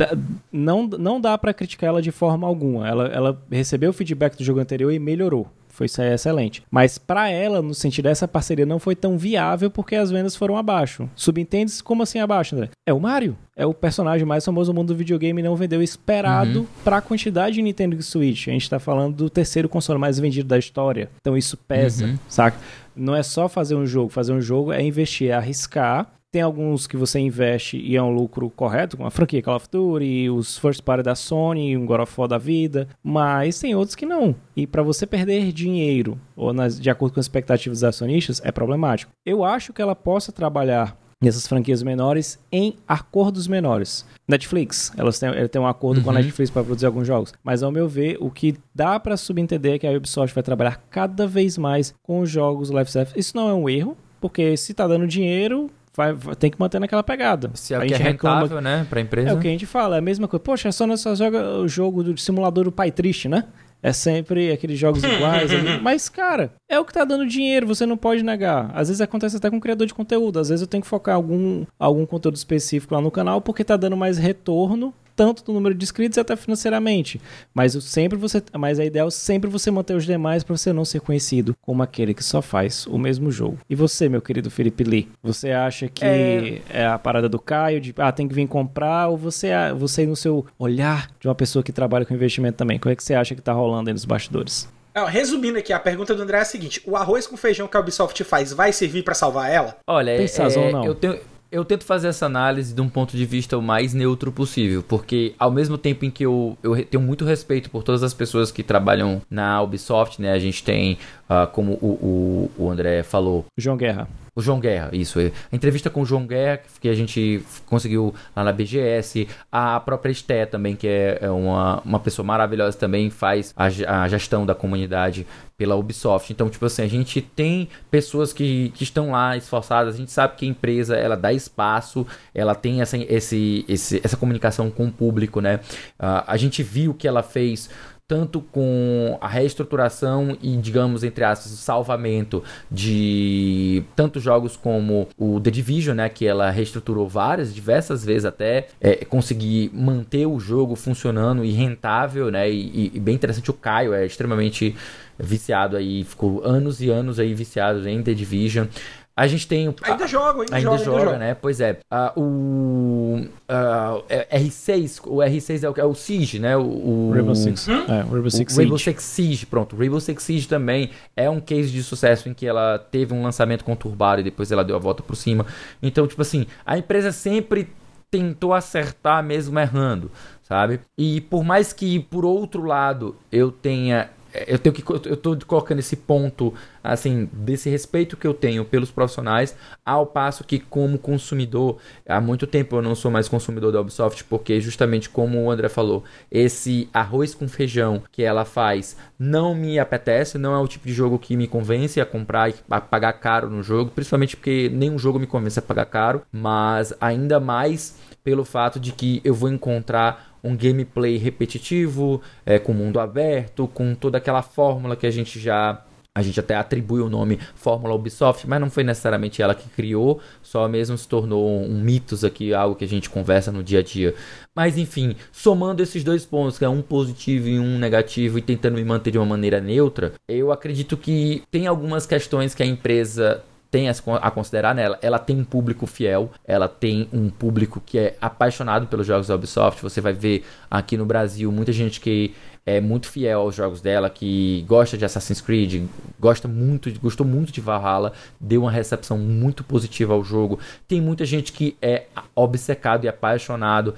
[0.53, 2.89] não, não dá para criticar ela de forma alguma.
[2.89, 5.49] Ela, ela recebeu o feedback do jogo anterior e melhorou.
[5.75, 6.63] Foi excelente.
[6.71, 10.57] Mas para ela, no sentido dessa parceria, não foi tão viável porque as vendas foram
[10.57, 11.09] abaixo.
[11.17, 12.71] Subentende como assim abaixo, André?
[12.87, 13.37] É o Mario.
[13.57, 16.67] É o personagem mais famoso do mundo do videogame e não vendeu esperado uhum.
[16.83, 18.49] para a quantidade de Nintendo Switch.
[18.49, 21.09] A gente tá falando do terceiro console mais vendido da história.
[21.21, 22.19] Então isso pesa, uhum.
[22.29, 22.59] saca?
[22.97, 24.09] Não é só fazer um jogo.
[24.09, 28.13] Fazer um jogo é investir, é arriscar tem alguns que você investe e é um
[28.13, 32.01] lucro correto, como a franquia Call of Duty, os first party da Sony, um God
[32.01, 34.35] of War da vida, mas tem outros que não.
[34.57, 38.51] E para você perder dinheiro, ou nas, de acordo com as expectativas dos acionistas, é
[38.51, 39.13] problemático.
[39.25, 44.05] Eu acho que ela possa trabalhar nessas franquias menores em acordos menores.
[44.27, 46.03] Netflix, elas têm, ela tem um acordo uhum.
[46.03, 46.19] com a uhum.
[46.19, 49.79] Netflix para produzir alguns jogos, mas ao meu ver, o que dá para subentender é
[49.79, 53.17] que a Ubisoft vai trabalhar cada vez mais com os jogos live service.
[53.17, 56.79] Isso não é um erro, porque se tá dando dinheiro, vai, vai, tem que manter
[56.79, 57.51] naquela pegada.
[57.55, 58.61] Se é o que é rentável, reclama...
[58.61, 59.31] né, pra empresa.
[59.31, 60.43] É o que a gente fala, é a mesma coisa.
[60.43, 63.45] Poxa, a só joga o jogo do simulador do pai triste, né?
[63.83, 65.53] É sempre aqueles jogos iguais.
[65.53, 65.79] ali.
[65.83, 68.71] Mas, cara, é o que tá dando dinheiro, você não pode negar.
[68.75, 70.39] Às vezes acontece até com criador de conteúdo.
[70.39, 73.77] Às vezes eu tenho que focar algum, algum conteúdo específico lá no canal porque tá
[73.77, 77.21] dando mais retorno tanto do número de inscritos até financeiramente.
[77.53, 81.01] Mas sempre você, mas é ideal sempre você manter os demais para você não ser
[81.01, 83.59] conhecido como aquele que só faz o mesmo jogo.
[83.69, 87.81] E você, meu querido Felipe Lee, você acha que é, é a parada do Caio
[87.81, 91.63] de ah, tem que vir comprar ou você você no seu olhar de uma pessoa
[91.63, 94.05] que trabalha com investimento também, como é que você acha que tá rolando aí nos
[94.05, 94.69] bastidores?
[95.09, 97.81] resumindo aqui, a pergunta do André é a seguinte: o arroz com feijão que a
[97.81, 99.77] Ubisoft faz vai servir para salvar ela?
[99.89, 100.85] Olha, é, é, não?
[100.85, 101.19] eu tenho
[101.55, 105.35] eu tento fazer essa análise de um ponto de vista o mais neutro possível, porque
[105.39, 108.65] ao mesmo tempo em que eu, eu tenho muito respeito por todas as pessoas que
[108.65, 110.33] trabalham na Ubisoft, né?
[110.33, 110.99] A gente tem,
[111.31, 113.45] uh, como o, o, o André falou...
[113.57, 114.09] João Guerra.
[114.37, 115.21] O João Guerra, isso.
[115.21, 119.29] A entrevista com o João Guerra, que a gente conseguiu lá na BGS.
[119.51, 124.09] A própria Esté também, que é, é uma, uma pessoa maravilhosa também, faz a, a
[124.09, 125.25] gestão da comunidade
[125.57, 126.33] pela Ubisoft.
[126.33, 130.35] Então, tipo assim, a gente tem pessoas que, que estão lá esforçadas, a gente sabe
[130.37, 134.93] que a empresa, ela dá espaço, ela tem essa, esse, esse, essa comunicação com o
[134.93, 135.61] público, né?
[135.99, 137.71] Uh, a gente viu que ela fez
[138.07, 145.41] tanto com a reestruturação e, digamos, entre aspas, o salvamento de tantos jogos como o
[145.41, 150.77] The Division, né, que ela reestruturou várias, diversas vezes até é, conseguir manter o jogo
[150.77, 154.77] funcionando e rentável, né, e, e bem interessante o Caio é extremamente
[155.19, 158.67] viciado aí, ficou anos e anos aí viciado em The Division.
[159.17, 159.73] A gente tem.
[159.83, 161.35] Ainda joga, ainda, ainda joga, joga, ainda joga, né?
[161.35, 161.79] Pois é.
[162.17, 166.57] Uh, o uh, R6, o R6 é o, é o Siege, né?
[166.57, 167.69] O, o Rainbow Six.
[167.69, 167.85] Hum?
[167.89, 168.57] É, o Rainbow Six o Siege.
[168.57, 169.77] Rainbow Six Siege, pronto.
[169.77, 173.23] O Rainbow Six Siege também é um case de sucesso em que ela teve um
[173.23, 175.47] lançamento conturbado e depois ela deu a volta por cima.
[175.81, 177.69] Então, tipo assim, a empresa sempre
[178.11, 180.11] tentou acertar mesmo errando,
[180.43, 180.81] sabe?
[180.99, 184.11] E por mais que, por outro lado, eu tenha
[184.47, 188.91] eu tenho que eu tô colocando esse ponto assim desse respeito que eu tenho pelos
[188.91, 193.81] profissionais ao passo que como consumidor há muito tempo eu não sou mais consumidor da
[193.81, 199.55] Ubisoft porque justamente como o André falou esse arroz com feijão que ela faz não
[199.55, 202.81] me apetece não é o tipo de jogo que me convence a comprar e a
[202.81, 207.39] pagar caro no jogo principalmente porque nenhum jogo me convence a pagar caro mas ainda
[207.39, 213.67] mais pelo fato de que eu vou encontrar um gameplay repetitivo, é, com mundo aberto,
[213.67, 215.83] com toda aquela fórmula que a gente já
[216.17, 220.21] a gente até atribui o nome Fórmula Ubisoft, mas não foi necessariamente ela que criou,
[220.41, 223.83] só mesmo se tornou um mitos aqui, algo que a gente conversa no dia a
[223.83, 224.15] dia.
[224.55, 228.77] Mas enfim, somando esses dois pontos, que é um positivo e um negativo, e tentando
[228.77, 233.43] me manter de uma maneira neutra, eu acredito que tem algumas questões que a empresa
[233.75, 234.97] tem a considerar nela.
[235.03, 239.35] Ela tem um público fiel, ela tem um público que é apaixonado pelos jogos da
[239.35, 239.83] Ubisoft.
[239.83, 242.33] Você vai ver aqui no Brasil muita gente que
[242.65, 245.87] é muito fiel aos jogos dela, que gosta de Assassin's Creed,
[246.19, 250.59] gosta muito, gostou muito de Valhalla, deu uma recepção muito positiva ao jogo.
[250.87, 253.97] Tem muita gente que é obcecado e apaixonado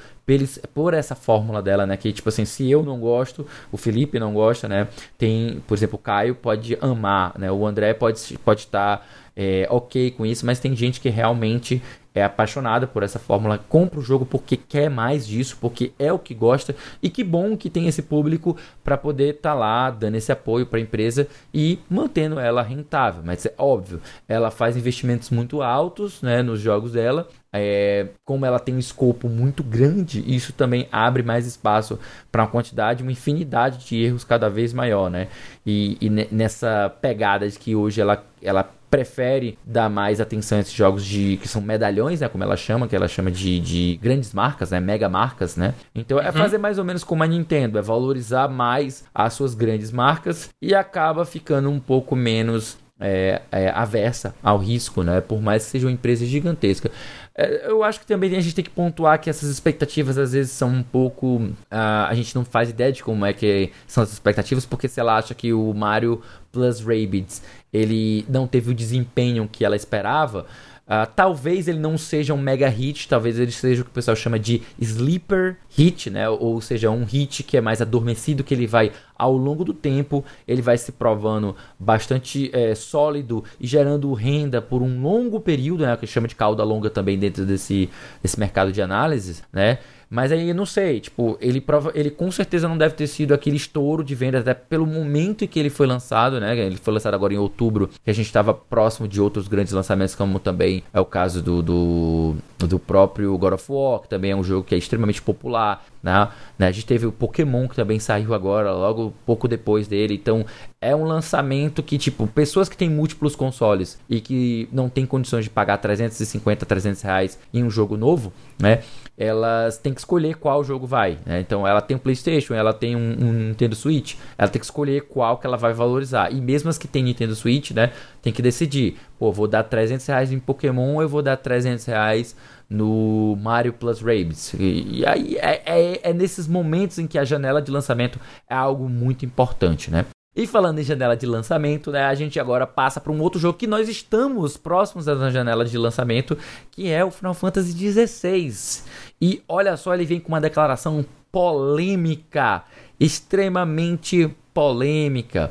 [0.74, 1.96] por essa fórmula dela, né?
[1.96, 4.88] Que tipo assim, se eu não gosto, o Felipe não gosta, né?
[5.16, 7.52] Tem, por exemplo, o Caio pode amar, né?
[7.52, 9.04] O André pode pode estar tá
[9.36, 11.82] é, ok com isso, mas tem gente que realmente
[12.14, 16.18] é apaixonada por essa fórmula, compra o jogo porque quer mais disso, porque é o
[16.18, 20.14] que gosta e que bom que tem esse público para poder estar tá lá dando
[20.14, 23.22] esse apoio para a empresa e mantendo ela rentável.
[23.22, 28.58] Mas é óbvio, ela faz investimentos muito altos né, nos jogos dela é, como ela
[28.58, 31.98] tem um escopo muito grande, isso também abre mais espaço
[32.30, 35.28] para uma quantidade, uma infinidade de erros cada vez maior, né?
[35.64, 40.72] E, e nessa pegada de que hoje ela, ela prefere dar mais atenção a esses
[40.72, 44.32] jogos de que são medalhões, né, como ela chama, que ela chama de, de grandes
[44.32, 45.74] marcas, né, mega marcas, né?
[45.94, 46.32] Então é uhum.
[46.32, 50.74] fazer mais ou menos como a Nintendo, é valorizar mais as suas grandes marcas e
[50.74, 55.20] acaba ficando um pouco menos é, é, aversa ao risco, né?
[55.20, 56.90] Por mais que seja uma empresa gigantesca.
[57.36, 60.52] É, eu acho que também a gente tem que pontuar que essas expectativas às vezes
[60.52, 61.36] são um pouco.
[61.36, 64.98] Uh, a gente não faz ideia de como é que são as expectativas, porque se
[64.98, 70.46] ela acha que o Mario Plus Rabbids ele não teve o desempenho que ela esperava.
[70.86, 74.16] Uh, talvez ele não seja um mega hit, talvez ele seja o que o pessoal
[74.16, 76.28] chama de sleeper hit, né?
[76.28, 80.24] Ou seja, um hit que é mais adormecido, que ele vai ao longo do tempo,
[80.46, 85.96] ele vai se provando bastante é, sólido e gerando renda por um longo período, né?
[85.96, 87.90] Que chama de cauda longa também dentro desse,
[88.22, 89.78] desse mercado de análise, né?
[90.08, 93.34] Mas aí eu não sei, tipo, ele prova, ele com certeza não deve ter sido
[93.34, 96.56] aquele estouro de vendas até pelo momento em que ele foi lançado, né?
[96.56, 100.14] Ele foi lançado agora em outubro, que a gente estava próximo de outros grandes lançamentos,
[100.14, 104.36] como também é o caso do, do, do próprio God of War, que também é
[104.36, 106.28] um jogo que é extremamente popular, né?
[106.56, 106.68] né?
[106.68, 110.14] A gente teve o Pokémon que também saiu agora, logo pouco depois dele.
[110.14, 110.46] Então
[110.80, 115.44] é um lançamento que, tipo, pessoas que têm múltiplos consoles e que não têm condições
[115.44, 118.82] de pagar 350, 300 reais em um jogo novo, né?
[119.18, 121.18] Elas têm que escolher qual jogo vai.
[121.24, 121.40] Né?
[121.40, 125.02] Então ela tem um PlayStation, ela tem um, um, Nintendo Switch, ela tem que escolher
[125.02, 126.32] qual que ela vai valorizar.
[126.32, 127.92] E mesmo as que tem Nintendo Switch, né?
[128.20, 128.96] Tem que decidir.
[129.18, 132.36] Pô, vou dar 300 reais em Pokémon ou eu vou dar 300 reais
[132.68, 134.54] no Mario Plus Rabbids.
[134.54, 138.54] E, e aí é, é, é, nesses momentos em que a janela de lançamento é
[138.54, 140.04] algo muito importante, né?
[140.36, 143.56] E falando em janela de lançamento, né, a gente agora passa para um outro jogo
[143.56, 146.36] que nós estamos próximos da janela de lançamento,
[146.70, 148.82] que é o Final Fantasy XVI.
[149.18, 152.64] E olha só, ele vem com uma declaração polêmica,
[153.00, 155.50] extremamente polêmica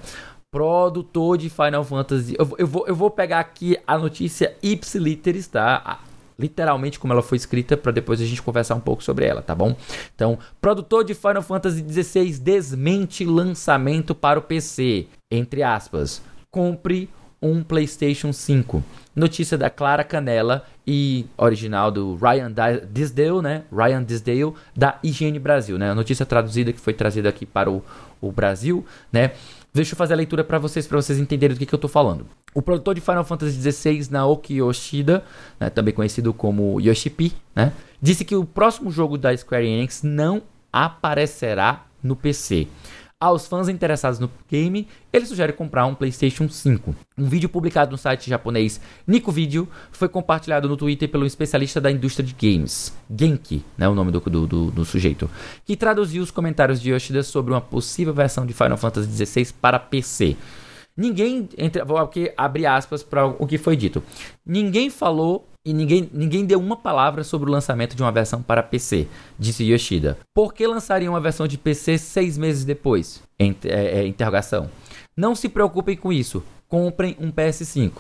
[0.52, 2.34] produtor de Final Fantasy.
[2.40, 6.00] Eu, eu, vou, eu vou pegar aqui a notícia ipsiliteris, tá?
[6.38, 9.56] Literalmente como ela foi escrita, para depois a gente conversar um pouco sobre ela, tá
[9.56, 9.76] bom?
[10.14, 16.22] Então, produtor de Final Fantasy XVI desmente lançamento para o PC, entre aspas.
[16.52, 17.10] Compre
[17.42, 18.84] um PlayStation 5.
[19.16, 22.52] Notícia da Clara Canela e original do Ryan
[22.92, 23.64] Disdale, né?
[23.72, 25.92] Ryan Disdale da Higiene Brasil, né?
[25.92, 27.84] A notícia traduzida que foi trazida aqui para o,
[28.20, 29.32] o Brasil, né?
[29.76, 31.90] Deixa eu fazer a leitura para vocês, para vocês entenderem do que, que eu tô
[31.90, 32.26] falando.
[32.54, 35.22] O produtor de Final Fantasy XVI, Naoki Yoshida,
[35.60, 40.44] né, também conhecido como Yoshipi, né, disse que o próximo jogo da Square Enix não
[40.72, 42.70] aparecerá no PC.
[43.18, 46.94] Aos fãs interessados no game, ele sugere comprar um PlayStation 5.
[47.18, 51.90] Um vídeo publicado no site japonês Nico Video foi compartilhado no Twitter pelo especialista da
[51.90, 55.30] indústria de games, Genki, né, o nome do, do, do, sujeito,
[55.64, 59.80] que traduziu os comentários de Yoshida sobre uma possível versão de Final Fantasy XVI para
[59.80, 60.36] PC.
[60.98, 64.04] Ninguém, entre, vou aqui abrir aspas para o que foi dito.
[64.46, 68.62] Ninguém falou e ninguém, ninguém deu uma palavra sobre o lançamento de uma versão para
[68.62, 70.18] PC, disse Yoshida.
[70.34, 73.24] Por que lançaria uma versão de PC seis meses depois?
[73.40, 74.70] É, é, interrogação.
[75.18, 76.44] Não se preocupem com isso.
[76.68, 77.92] Comprem um PS5.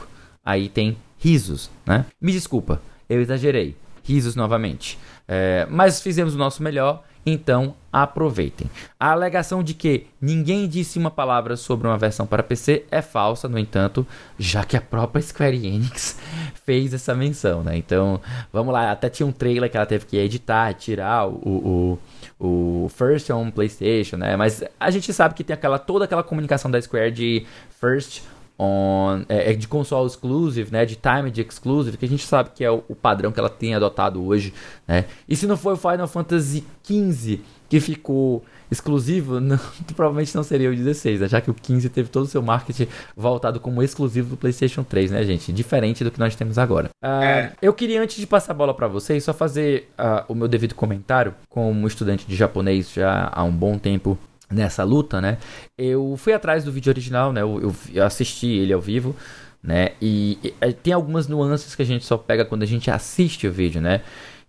[0.44, 2.06] Aí tem risos, né?
[2.22, 3.76] Me desculpa, eu exagerei.
[4.04, 5.00] Risos novamente.
[5.28, 8.70] É, mas fizemos o nosso melhor então, aproveitem.
[9.00, 13.48] A alegação de que ninguém disse uma palavra sobre uma versão para PC é falsa,
[13.48, 14.06] no entanto,
[14.38, 16.20] já que a própria Square Enix
[16.66, 17.76] fez essa menção, né?
[17.78, 18.22] Então,
[18.54, 21.98] vamos lá, até tinha um trailer que ela teve que editar, tirar o,
[22.40, 24.36] o, o First on PlayStation, né?
[24.36, 27.46] Mas a gente sabe que tem aquela toda aquela comunicação da Square de
[27.80, 28.22] First
[28.58, 32.64] on, é, é, de console exclusive, né, de timed exclusive, que a gente sabe que
[32.64, 34.54] é o, o, padrão que ela tem adotado hoje,
[34.88, 35.06] né?
[35.28, 39.60] E se não foi o Final Fantasy XV que ficou exclusivo, não,
[39.96, 41.28] provavelmente não seria o 16, né?
[41.28, 45.12] já que o 15 teve todo o seu marketing voltado como exclusivo do PlayStation 3,
[45.12, 45.52] né, gente?
[45.52, 46.90] Diferente do que nós temos agora.
[47.04, 47.54] Uh, é.
[47.62, 50.76] Eu queria, antes de passar a bola para vocês, só fazer uh, o meu devido
[50.76, 54.18] comentário, como estudante de japonês já há um bom tempo
[54.50, 55.38] nessa luta, né?
[55.78, 57.42] Eu fui atrás do vídeo original, né?
[57.42, 59.16] Eu, eu assisti ele ao vivo,
[59.62, 59.92] né?
[60.02, 63.48] E, e, é, tem algumas nuances que a gente só pega quando a gente assiste
[63.48, 64.02] o vídeo, né?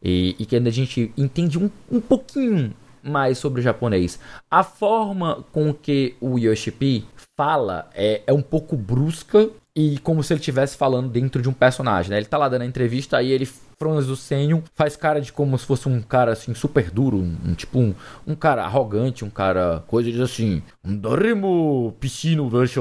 [0.03, 4.19] E, e a gente entende um, um pouquinho mais sobre o japonês.
[4.51, 7.05] A forma com que o Yoshipi
[7.37, 11.53] fala é, é um pouco brusca e como se ele estivesse falando dentro de um
[11.53, 12.17] personagem, né?
[12.17, 13.47] Ele tá lá dando a entrevista aí ele
[13.79, 17.37] franz o senho, faz cara de como se fosse um cara assim super duro, um,
[17.45, 17.95] um tipo um,
[18.27, 22.81] um cara arrogante, um cara coisa de assim, dorimo piscino verso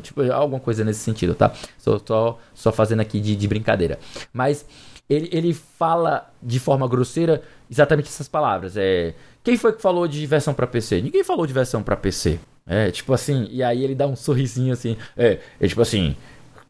[0.00, 1.52] Tipo, alguma coisa nesse sentido, tá?
[1.76, 3.98] Só, só, só fazendo aqui de, de brincadeira.
[4.32, 4.64] Mas
[5.10, 8.76] ele, ele fala de forma grosseira exatamente essas palavras.
[8.76, 11.02] É, quem foi que falou de versão para PC?
[11.02, 12.38] Ninguém falou de versão para PC.
[12.66, 14.96] É, tipo assim, e aí ele dá um sorrisinho assim.
[15.16, 16.16] É, é tipo assim,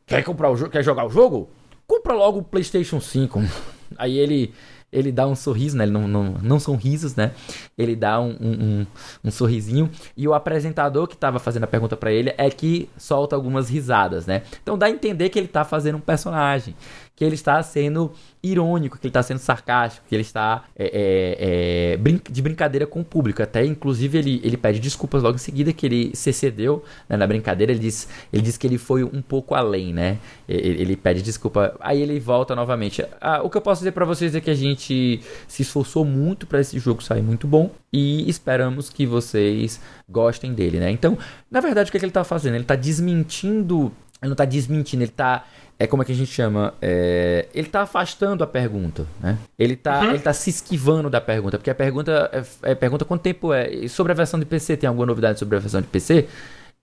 [0.06, 1.48] quer comprar o jogo, quer jogar o jogo?
[1.87, 3.40] Compra logo o PlayStation 5.
[3.96, 4.52] Aí ele
[4.92, 5.85] ele dá um sorriso, né?
[5.85, 7.32] Ele não, não, não são risos, né?
[7.76, 8.87] Ele dá um, um, um,
[9.24, 9.90] um sorrisinho.
[10.16, 14.26] E o apresentador que estava fazendo a pergunta para ele é que solta algumas risadas,
[14.26, 14.42] né?
[14.62, 16.74] Então dá a entender que ele tá fazendo um personagem
[17.16, 21.92] que ele está sendo irônico, que ele está sendo sarcástico, que ele está é, é,
[21.92, 23.42] é, brin de brincadeira com o público.
[23.42, 27.26] Até, inclusive, ele, ele pede desculpas logo em seguida que ele se excedeu né, na
[27.26, 27.72] brincadeira.
[27.72, 30.18] Ele diz, ele diz que ele foi um pouco além, né?
[30.46, 31.74] Ele, ele pede desculpa.
[31.81, 33.02] Aí ele volta novamente.
[33.18, 36.46] Ah, o que eu posso dizer para vocês é que a gente se esforçou muito
[36.46, 40.90] para esse jogo sair muito bom e esperamos que vocês gostem dele, né?
[40.90, 41.16] Então,
[41.50, 42.57] na verdade, o que, é que ele está fazendo?
[42.57, 43.90] Ele está desmentindo.
[44.20, 45.44] Ele não está desmentindo, ele está
[45.78, 46.72] é como é que a gente chama?
[46.80, 49.38] É, ele tá afastando a pergunta, né?
[49.58, 50.10] Ele tá, uhum.
[50.10, 53.86] ele tá se esquivando da pergunta, porque a pergunta é, é, pergunta quanto tempo é.
[53.88, 56.28] Sobre a versão de PC, tem alguma novidade sobre a versão de PC?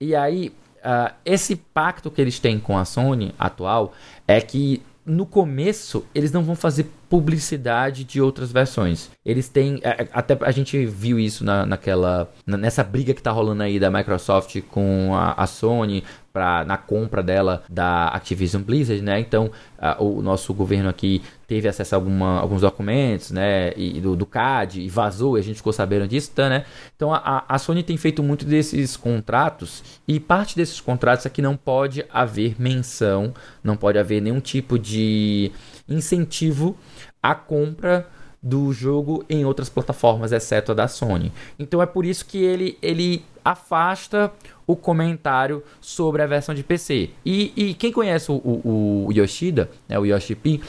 [0.00, 0.52] E aí,
[0.84, 3.94] uh, esse pacto que eles têm com a Sony atual
[4.28, 9.08] é que no começo eles não vão fazer publicidade de outras versões.
[9.24, 9.78] Eles têm.
[9.84, 12.28] É, é, até a gente viu isso na, naquela.
[12.44, 17.22] nessa briga que tá rolando aí da Microsoft com a, a Sony pra, na compra
[17.22, 19.20] dela da Activision Blizzard, né?
[19.20, 19.52] Então,
[20.00, 23.72] o nosso governo aqui teve acesso a alguma, alguns documentos, né?
[23.76, 26.64] E, do, do CAD e vazou, e a gente ficou sabendo disso, tá, né?
[26.96, 31.56] Então, a, a Sony tem feito muito desses contratos e parte desses contratos aqui não
[31.56, 35.52] pode haver menção, não pode haver nenhum tipo de
[35.88, 36.76] incentivo
[37.22, 38.08] à compra
[38.42, 41.32] do jogo em outras plataformas, exceto a da Sony.
[41.58, 44.30] Então é por isso que ele, ele afasta
[44.66, 47.10] o comentário sobre a versão de PC.
[47.24, 50.60] E, e quem conhece o, o, o Yoshida, né, o Yoshi P,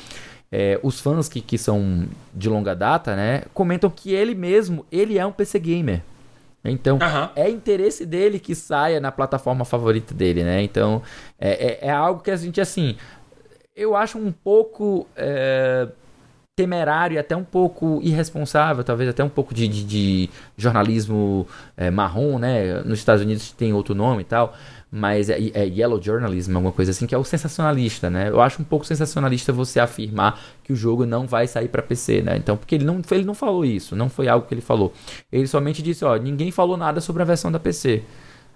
[0.51, 5.17] é, os fãs que, que são de longa data, né, comentam que ele mesmo, ele
[5.17, 6.01] é um PC gamer.
[6.63, 7.29] Então, uhum.
[7.35, 10.63] é interesse dele que saia na plataforma favorita dele, né?
[10.63, 11.01] Então,
[11.39, 12.95] é, é, é algo que a gente, assim,
[13.75, 15.87] eu acho um pouco é,
[16.55, 21.91] temerário e até um pouco irresponsável, talvez até um pouco de, de, de jornalismo é,
[21.91, 22.81] marrom, né?
[22.83, 24.53] Nos Estados Unidos tem outro nome e tal,
[24.89, 28.29] mas é, é, yellow journalism, alguma coisa assim, que é o sensacionalista, né?
[28.29, 32.21] Eu acho um pouco sensacionalista você afirmar que o jogo não vai sair para PC,
[32.21, 32.37] né?
[32.37, 34.93] Então, porque ele não, ele não falou isso, não foi algo que ele falou.
[35.29, 38.03] Ele somente disse, ó, ninguém falou nada sobre a versão da PC.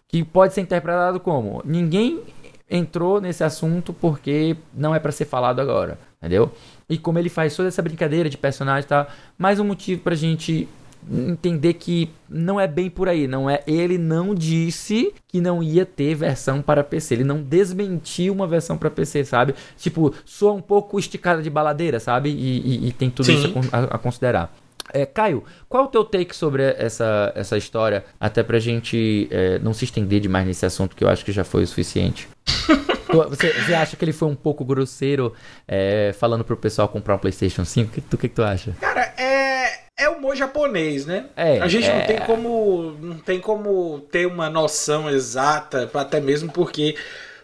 [0.07, 2.21] Que pode ser interpretado como ninguém
[2.69, 6.51] entrou nesse assunto porque não é para ser falado agora, entendeu?
[6.89, 10.15] E como ele faz toda essa brincadeira de personagem e tal, mais um motivo pra
[10.15, 10.67] gente
[11.09, 13.63] entender que não é bem por aí, não é?
[13.65, 18.77] Ele não disse que não ia ter versão para PC, ele não desmentiu uma versão
[18.77, 19.55] para PC, sabe?
[19.77, 22.29] Tipo, soa um pouco esticada de baladeira, sabe?
[22.29, 23.35] E, e, e tem tudo Sim.
[23.35, 24.53] isso a, a considerar.
[24.93, 28.05] É, Caio, qual é o teu take sobre essa, essa história?
[28.19, 31.43] Até pra gente é, não se estender demais nesse assunto, que eu acho que já
[31.43, 32.27] foi o suficiente.
[33.29, 35.33] você, você, acha que ele foi um pouco grosseiro
[35.67, 37.89] é, falando pro pessoal comprar um PlayStation 5?
[37.89, 38.75] O que, que, que tu acha?
[38.79, 41.25] Cara, é, é humor japonês, né?
[41.35, 41.99] É, a gente é...
[41.99, 46.95] não tem como não tem como ter uma noção exata, até mesmo porque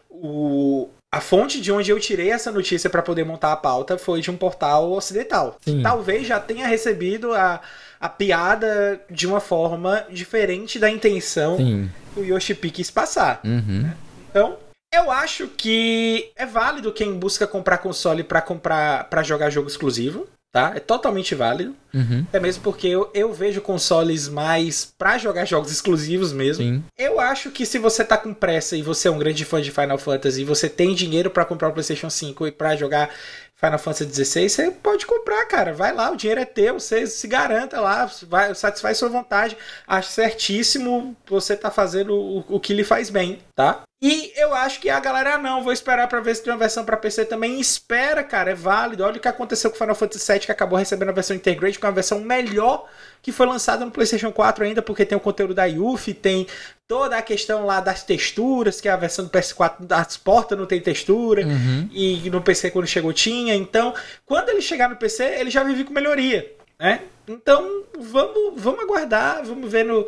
[0.10, 4.20] o, a fonte de onde eu tirei essa notícia para poder montar a pauta foi
[4.20, 5.58] de um portal ocidental.
[5.64, 5.82] Sim.
[5.82, 7.62] Talvez já tenha recebido a,
[8.02, 11.90] a piada de uma forma diferente da intenção Sim.
[12.14, 13.40] que o Yoshipi quis passar.
[13.46, 13.84] Uhum.
[13.84, 13.96] Né?
[14.30, 14.58] Então,
[14.94, 20.28] eu acho que é válido quem busca comprar console para comprar para jogar jogo exclusivo
[20.56, 20.72] tá?
[20.74, 21.76] É totalmente válido.
[21.94, 22.26] Uhum.
[22.32, 26.64] É mesmo porque eu, eu vejo consoles mais para jogar jogos exclusivos mesmo.
[26.64, 26.84] Sim.
[26.98, 29.70] Eu acho que se você tá com pressa e você é um grande fã de
[29.70, 33.10] Final Fantasy e você tem dinheiro para comprar o PlayStation 5 e para jogar
[33.56, 35.74] Final Fantasy XVI, você pode comprar, cara.
[35.74, 39.58] Vai lá, o dinheiro é teu, você se garanta lá, vai, satisfaz sua vontade.
[39.88, 43.84] Acho certíssimo você tá fazendo o, o que lhe faz bem, tá?
[44.02, 46.60] E eu acho que a galera, ah, não, vou esperar para ver se tem uma
[46.60, 47.60] versão para PC também.
[47.60, 49.04] Espera, cara, é válido.
[49.04, 51.88] Olha o que aconteceu com Final Fantasy VII, que acabou recebendo a versão Integrate, com
[51.88, 52.88] é uma versão melhor
[53.22, 56.46] que foi lançada no PlayStation 4 ainda, porque tem o conteúdo da Yuffie, tem
[56.88, 60.80] toda a questão lá das texturas, que a versão do PS4 das portas não tem
[60.80, 61.90] textura, uhum.
[61.92, 63.56] e no PC quando chegou tinha.
[63.56, 63.94] Então,
[64.26, 67.02] quando ele chegar no PC, ele já vive com melhoria, né?
[67.28, 70.08] Então, vamos, vamos aguardar, vamos ver no,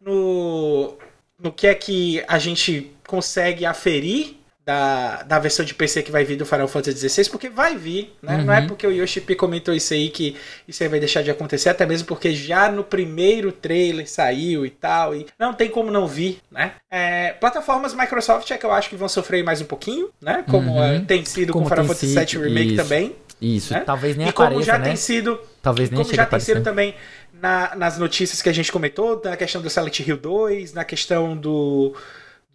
[0.00, 0.98] no,
[1.38, 4.35] no que é que a gente consegue aferir
[4.66, 8.12] da, da versão de PC que vai vir do Final Fantasy XVI, porque vai vir,
[8.20, 8.38] né?
[8.38, 8.44] Uhum.
[8.46, 8.66] Não é uhum.
[8.66, 11.86] porque o Yoshi P comentou isso aí que isso aí vai deixar de acontecer, até
[11.86, 16.40] mesmo porque já no primeiro trailer saiu e tal, e não tem como não vir,
[16.50, 16.72] né?
[16.90, 20.44] É, plataformas Microsoft é que eu acho que vão sofrer mais um pouquinho, né?
[20.50, 20.82] Como uhum.
[20.82, 22.82] é, tem sido como com Final Fantasy VII Remake isso.
[22.82, 23.16] também.
[23.40, 23.80] Isso, né?
[23.80, 24.86] talvez nem e como já né?
[24.86, 26.94] tem sido, Talvez nem como já tem sido também
[27.34, 31.36] na- nas notícias que a gente comentou, na questão do Silent Hill 2, na questão
[31.36, 31.94] do,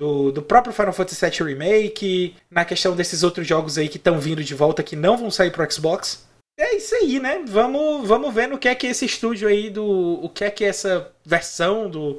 [0.01, 4.19] do, do próprio Final Fantasy VII Remake, na questão desses outros jogos aí que estão
[4.19, 6.27] vindo de volta que não vão sair pro Xbox.
[6.57, 7.43] É isso aí, né?
[7.47, 10.19] Vamos, vamos ver no que é que esse estúdio aí do.
[10.23, 12.17] O que é que essa versão do,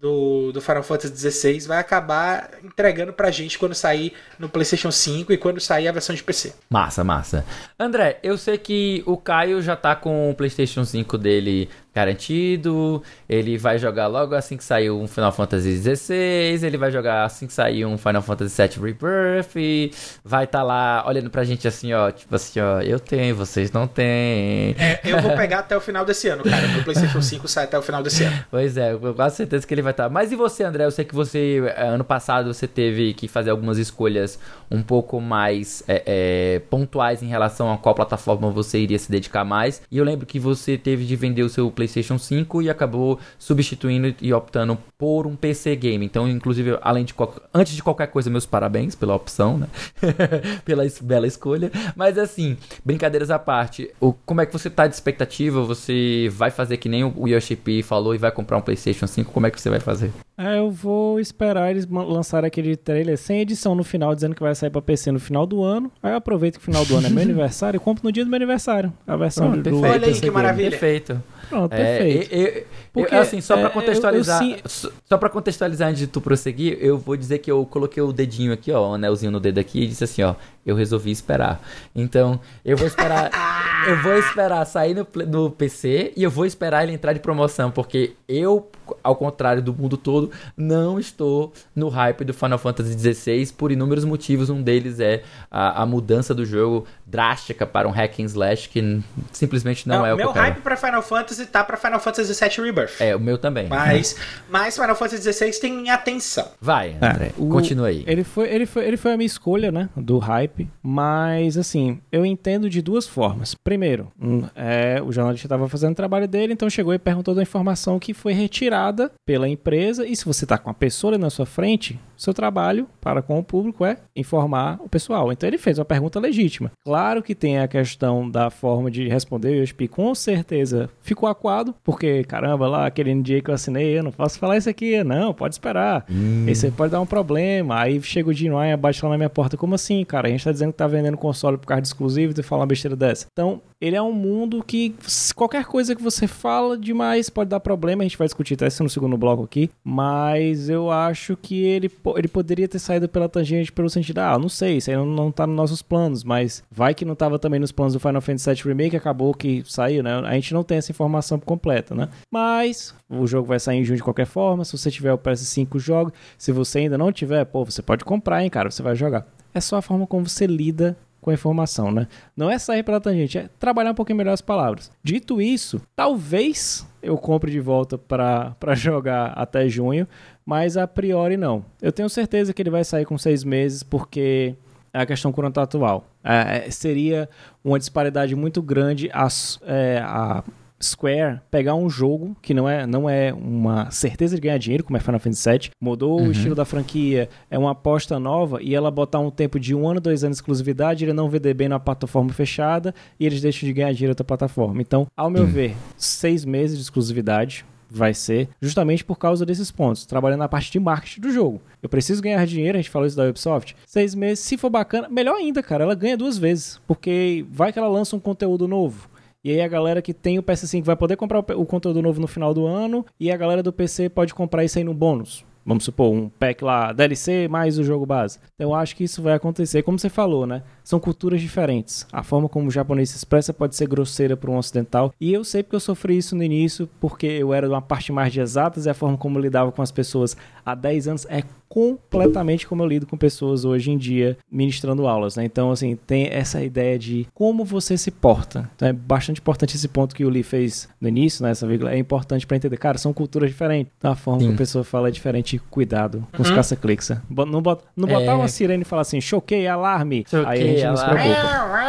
[0.00, 5.32] do, do Final Fantasy XVI vai acabar entregando pra gente quando sair no PlayStation 5
[5.32, 6.54] e quando sair a versão de PC.
[6.70, 7.44] Massa, massa.
[7.78, 13.02] André, eu sei que o Caio já tá com o PlayStation 5 dele garantido.
[13.28, 16.64] Ele vai jogar logo assim que sair um Final Fantasy XVI.
[16.66, 19.56] Ele vai jogar assim que sair um Final Fantasy VII Rebirth.
[19.56, 19.90] e
[20.24, 22.10] Vai estar tá lá olhando pra gente assim, ó.
[22.10, 22.80] Tipo assim, ó.
[22.80, 24.74] Eu tenho, vocês não têm.
[24.78, 26.68] É, eu vou pegar até o final desse ano, cara.
[26.68, 28.44] Meu PlayStation 5 sai até o final desse ano.
[28.50, 30.08] Pois é, eu quase certeza que ele vai estar.
[30.08, 30.84] Mas e você, André?
[30.84, 34.38] Eu sei que você, eh, ano passado, você teve que fazer algumas escolhas
[34.70, 39.44] um pouco mais é, é, pontuais em relação a qual plataforma você iria se dedicar
[39.44, 39.82] mais.
[39.90, 44.12] E eu lembro que você teve de vender o seu PlayStation 5 e acabou substituindo
[44.20, 46.04] e optando por um PC game.
[46.04, 49.68] Então, inclusive, além de qual- antes de qualquer coisa, meus parabéns pela opção, né?
[50.64, 51.70] pela es- bela escolha.
[51.94, 55.62] Mas assim, brincadeiras à parte, o, como é que você tá de expectativa?
[55.62, 59.30] Você vai fazer que nem o Yoshi P falou e vai comprar um PlayStation 5?
[59.32, 60.10] Como é que você vai fazer?
[60.36, 64.54] É, eu vou esperar eles lançarem aquele trailer sem edição no final, dizendo que vai
[64.54, 65.90] sair pra PC no final do ano.
[66.02, 68.24] Aí eu aproveito que o final do ano é meu aniversário e compro no dia
[68.24, 68.92] do meu aniversário.
[69.06, 70.70] A versão Pronto, do do Olha aí que maravilha.
[70.70, 71.20] Perfeito.
[71.48, 72.32] Pronto, É, perfeito.
[72.34, 75.88] eu- eu- Porque, eu- assim, só é, pra eu- contextualizar, eu sim- só, pra contextualizar
[75.88, 78.94] antes de tu prosseguir, eu vou dizer que eu coloquei o dedinho aqui, ó, o
[78.94, 80.34] anelzinho no dedo aqui e disse assim, ó,
[80.66, 81.60] eu resolvi esperar.
[81.94, 83.30] Então, eu vou esperar,
[83.88, 87.70] eu vou esperar sair no, no PC e eu vou esperar ele entrar de promoção,
[87.70, 88.68] porque eu,
[89.02, 94.04] ao contrário do mundo todo, não estou no hype do Final Fantasy XVI por inúmeros
[94.04, 94.50] motivos.
[94.50, 99.00] Um deles é a, a mudança do jogo drástica para um hack and slash que
[99.32, 100.44] simplesmente não, é o que meu eu quero.
[100.46, 103.00] hype pra Final Fantasy tá pra Final Fantasy VII Rebirth.
[103.00, 103.66] É, o meu também.
[103.68, 104.16] Mas,
[104.48, 106.46] mas Final Fantasy XVI tem minha atenção.
[106.60, 108.04] Vai, André, É, continua aí.
[108.06, 109.88] Ele foi, ele, foi, ele foi a minha escolha, né?
[109.96, 110.68] Do hype.
[110.82, 113.54] Mas, assim, eu entendo de duas formas.
[113.54, 117.42] Primeiro, hum, é, o jornalista estava fazendo o trabalho dele, então chegou e perguntou da
[117.42, 118.77] informação que foi retirada
[119.26, 120.06] pela empresa.
[120.06, 123.38] E se você está com a pessoa ali na sua frente, seu trabalho para com
[123.38, 125.32] o público é informar o pessoal.
[125.32, 126.72] Então ele fez uma pergunta legítima.
[126.84, 129.60] Claro que tem a questão da forma de responder.
[129.60, 134.02] O USP com certeza ficou aquado, porque caramba, lá aquele NDA que eu assinei, eu
[134.02, 135.02] não posso falar isso aqui.
[135.04, 136.04] Não, pode esperar.
[136.46, 137.80] Esse aí pode dar um problema.
[137.80, 139.56] Aí chega o Gene Ryan, bate lá na minha porta.
[139.56, 140.28] Como assim, cara?
[140.28, 142.66] A gente tá dizendo que tá vendendo console por causa de exclusivo e fala uma
[142.66, 143.26] besteira dessa.
[143.32, 144.94] Então, ele é um mundo que
[145.34, 148.02] qualquer coisa que você fala demais pode dar problema.
[148.02, 149.70] A gente vai discutir até isso no segundo bloco aqui.
[149.84, 154.48] Mas eu acho que ele, ele poderia ter saído pela tangente pelo sentido, ah, não
[154.48, 156.24] sei, isso aí não, não tá nos nossos planos.
[156.24, 159.62] Mas vai que não tava também nos planos do Final Fantasy VII Remake, acabou que
[159.66, 160.14] saiu, né?
[160.24, 162.08] A gente não tem essa informação completa, né?
[162.32, 164.64] Mas o jogo vai sair em junho de qualquer forma.
[164.64, 166.12] Se você tiver o PS5, joga.
[166.36, 168.70] Se você ainda não tiver, pô, você pode comprar, hein, cara?
[168.70, 169.26] Você vai jogar.
[169.54, 172.06] É só a forma como você lida com a informação, né?
[172.36, 174.90] Não é sair pela tangente, é trabalhar um pouquinho melhor as palavras.
[175.02, 180.06] Dito isso, talvez eu compre de volta para jogar até junho,
[180.44, 181.64] mas a priori não.
[181.82, 184.54] Eu tenho certeza que ele vai sair com seis meses, porque
[184.92, 186.06] é a questão contratual.
[186.24, 187.28] É, seria
[187.62, 189.28] uma disparidade muito grande a,
[189.66, 190.42] é, a
[190.82, 194.96] Square pegar um jogo que não é, não é uma certeza de ganhar dinheiro, como
[194.96, 198.90] é Final Fantasy VII, mudou o estilo da franquia, é uma aposta nova, e ela
[198.90, 201.80] botar um tempo de um ano, dois anos de exclusividade, ele não vender bem na
[201.80, 204.80] plataforma fechada, e eles deixam de ganhar dinheiro da plataforma.
[204.80, 210.04] Então, ao meu ver, seis meses de exclusividade, vai ser justamente por causa desses pontos,
[210.04, 211.60] trabalhando na parte de marketing do jogo.
[211.82, 213.74] Eu preciso ganhar dinheiro, a gente falou isso da Ubisoft.
[213.86, 217.78] Seis meses, se for bacana, melhor ainda, cara, ela ganha duas vezes, porque vai que
[217.78, 219.08] ela lança um conteúdo novo.
[219.44, 222.26] E aí a galera que tem o PS5 vai poder comprar o conteúdo novo no
[222.26, 225.44] final do ano, e a galera do PC pode comprar isso aí no bônus.
[225.68, 228.38] Vamos supor, um pack lá, DLC mais o jogo base.
[228.54, 229.82] Então eu acho que isso vai acontecer.
[229.82, 230.62] Como você falou, né?
[230.82, 232.06] São culturas diferentes.
[232.10, 235.12] A forma como o japonês se expressa pode ser grosseira para um ocidental.
[235.20, 238.10] E eu sei porque eu sofri isso no início, porque eu era de uma parte
[238.10, 241.26] mais de exatas e a forma como eu lidava com as pessoas há 10 anos
[241.28, 245.44] é completamente como eu lido com pessoas hoje em dia ministrando aulas, né?
[245.44, 248.70] Então, assim, tem essa ideia de como você se porta.
[248.74, 251.50] Então, é bastante importante esse ponto que o Lee fez no início, né?
[251.50, 252.76] Essa vírgula é importante para entender.
[252.78, 253.92] Cara, são culturas diferentes.
[253.98, 254.48] Então, a forma Sim.
[254.48, 255.57] que a pessoa fala é diferente.
[255.70, 257.10] Cuidado com os caça-cliques.
[257.10, 257.20] né?
[257.28, 258.34] Bo- Não, bota, não botar É.
[258.34, 260.24] uma sirene e falar assim, choquei, alarme.
[260.28, 261.22] Choquei, aí a gente não se alarme.
[261.22, 261.88] preocupa.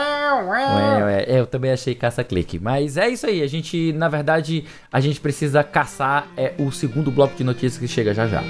[0.49, 2.59] Ué, ué, eu também achei caça-clique.
[2.59, 3.41] Mas é isso aí.
[3.41, 7.87] A gente, na verdade, a gente precisa caçar é, o segundo bloco de notícias que
[7.87, 8.41] chega já já.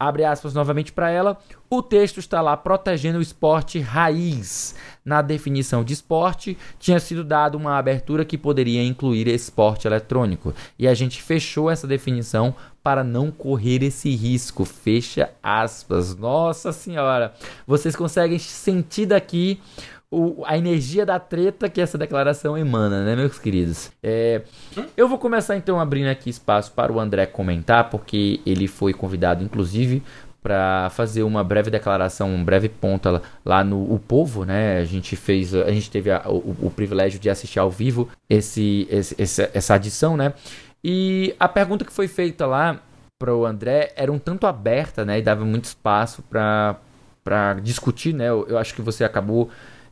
[0.00, 1.36] Abre aspas novamente para ela.
[1.68, 4.74] O texto está lá protegendo o esporte raiz.
[5.04, 10.54] Na definição de esporte, tinha sido dado uma abertura que poderia incluir esporte eletrônico.
[10.78, 14.64] E a gente fechou essa definição para não correr esse risco.
[14.64, 16.16] Fecha aspas.
[16.16, 17.34] Nossa Senhora!
[17.66, 19.60] Vocês conseguem sentir daqui
[20.10, 23.92] o, a energia da treta que essa declaração emana, né, meus queridos?
[24.02, 24.42] É,
[24.96, 29.44] eu vou começar então abrindo aqui espaço para o André comentar, porque ele foi convidado,
[29.44, 30.02] inclusive,
[30.42, 34.78] para fazer uma breve declaração, um breve ponto lá, no O Povo, né?
[34.78, 38.88] A gente fez, a gente teve a, o, o, privilégio de assistir ao vivo esse,
[38.90, 40.32] esse, essa, essa adição, né?
[40.82, 42.80] E a pergunta que foi feita lá
[43.18, 45.18] para o André era um tanto aberta, né?
[45.18, 48.30] E dava muito espaço para discutir, né?
[48.30, 49.50] Eu, eu acho que você acabou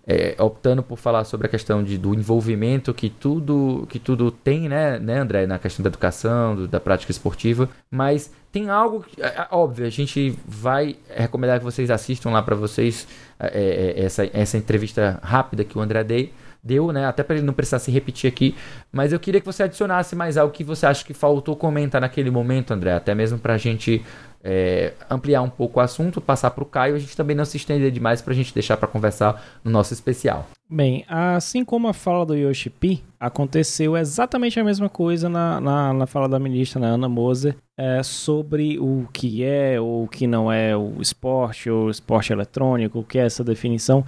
[0.09, 4.67] é, optando por falar sobre a questão de, do envolvimento que tudo que tudo tem,
[4.67, 9.21] né, né, André, na questão da educação, do, da prática esportiva, mas tem algo que,
[9.21, 13.07] é, é, óbvio, a gente vai recomendar que vocês assistam lá para vocês
[13.39, 16.33] é, é, essa, essa entrevista rápida que o André dei,
[16.63, 17.07] deu, né?
[17.07, 18.55] Até para ele não precisar se repetir aqui.
[18.91, 22.31] Mas eu queria que você adicionasse mais algo que você acha que faltou comentar naquele
[22.31, 22.95] momento, André.
[22.95, 24.05] Até mesmo para a gente
[24.43, 27.57] é, ampliar um pouco o assunto, passar para o Caio, a gente também não se
[27.57, 30.47] estender demais para a gente deixar para conversar no nosso especial.
[30.71, 35.93] Bem, assim como a fala do Yoshi P, aconteceu exatamente a mesma coisa na, na,
[35.95, 40.27] na fala da ministra na Ana Moser é, sobre o que é ou o que
[40.27, 44.05] não é o esporte ou esporte eletrônico, o que é essa definição.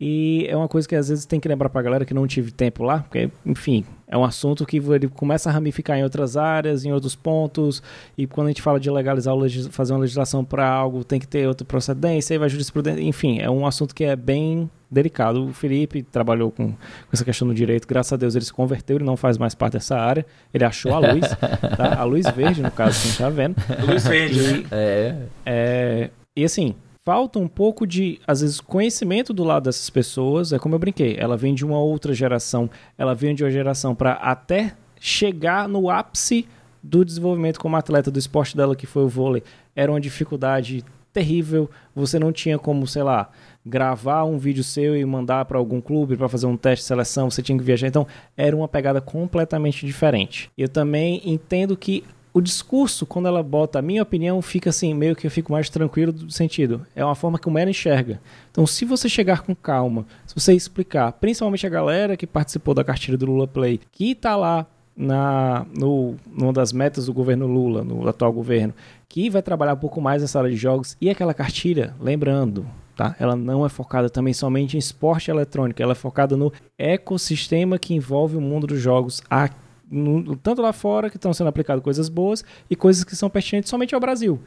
[0.00, 2.50] E é uma coisa que às vezes tem que lembrar pra galera que não tive
[2.50, 6.86] tempo lá, porque, enfim, é um assunto que ele começa a ramificar em outras áreas,
[6.86, 7.82] em outros pontos,
[8.16, 9.34] e quando a gente fala de legalizar,
[9.70, 13.50] fazer uma legislação para algo, tem que ter outra procedência, aí vai jurisprudência, enfim, é
[13.50, 15.48] um assunto que é bem delicado.
[15.48, 16.76] O Felipe trabalhou com, com
[17.12, 19.74] essa questão do direito, graças a Deus ele se converteu, ele não faz mais parte
[19.74, 20.24] dessa área,
[20.54, 21.28] ele achou a luz,
[21.76, 22.00] tá?
[22.00, 23.54] a luz verde, no caso, que a gente tá vendo.
[23.86, 24.64] Luz verde, e, né?
[24.72, 25.16] É.
[25.44, 26.10] é.
[26.34, 26.74] E assim,
[27.04, 30.52] falta um pouco de, às vezes, conhecimento do lado dessas pessoas.
[30.52, 33.94] É como eu brinquei, ela vem de uma outra geração, ela vem de uma geração
[33.94, 36.46] para até chegar no ápice
[36.82, 39.42] do desenvolvimento como atleta do esporte dela, que foi o vôlei.
[39.74, 41.68] Era uma dificuldade terrível.
[41.94, 43.30] Você não tinha como, sei lá,
[43.64, 47.30] gravar um vídeo seu e mandar para algum clube para fazer um teste de seleção,
[47.30, 47.86] você tinha que viajar.
[47.86, 50.50] Então, era uma pegada completamente diferente.
[50.56, 55.16] Eu também entendo que o discurso, quando ela bota a minha opinião, fica assim, meio
[55.16, 56.86] que eu fico mais tranquilo do sentido.
[56.94, 58.20] É uma forma como ela enxerga.
[58.50, 62.84] Então, se você chegar com calma, se você explicar, principalmente a galera que participou da
[62.84, 64.66] cartilha do Lula Play, que está lá
[64.96, 68.74] na no, numa das metas do governo Lula, no atual governo,
[69.08, 73.16] que vai trabalhar um pouco mais nessa área de jogos, e aquela cartilha, lembrando, tá?
[73.18, 77.94] Ela não é focada também somente em esporte eletrônico, ela é focada no ecossistema que
[77.94, 79.59] envolve o mundo dos jogos aqui
[79.90, 83.70] no, tanto lá fora que estão sendo aplicadas coisas boas e coisas que são pertinentes
[83.70, 84.40] somente ao Brasil.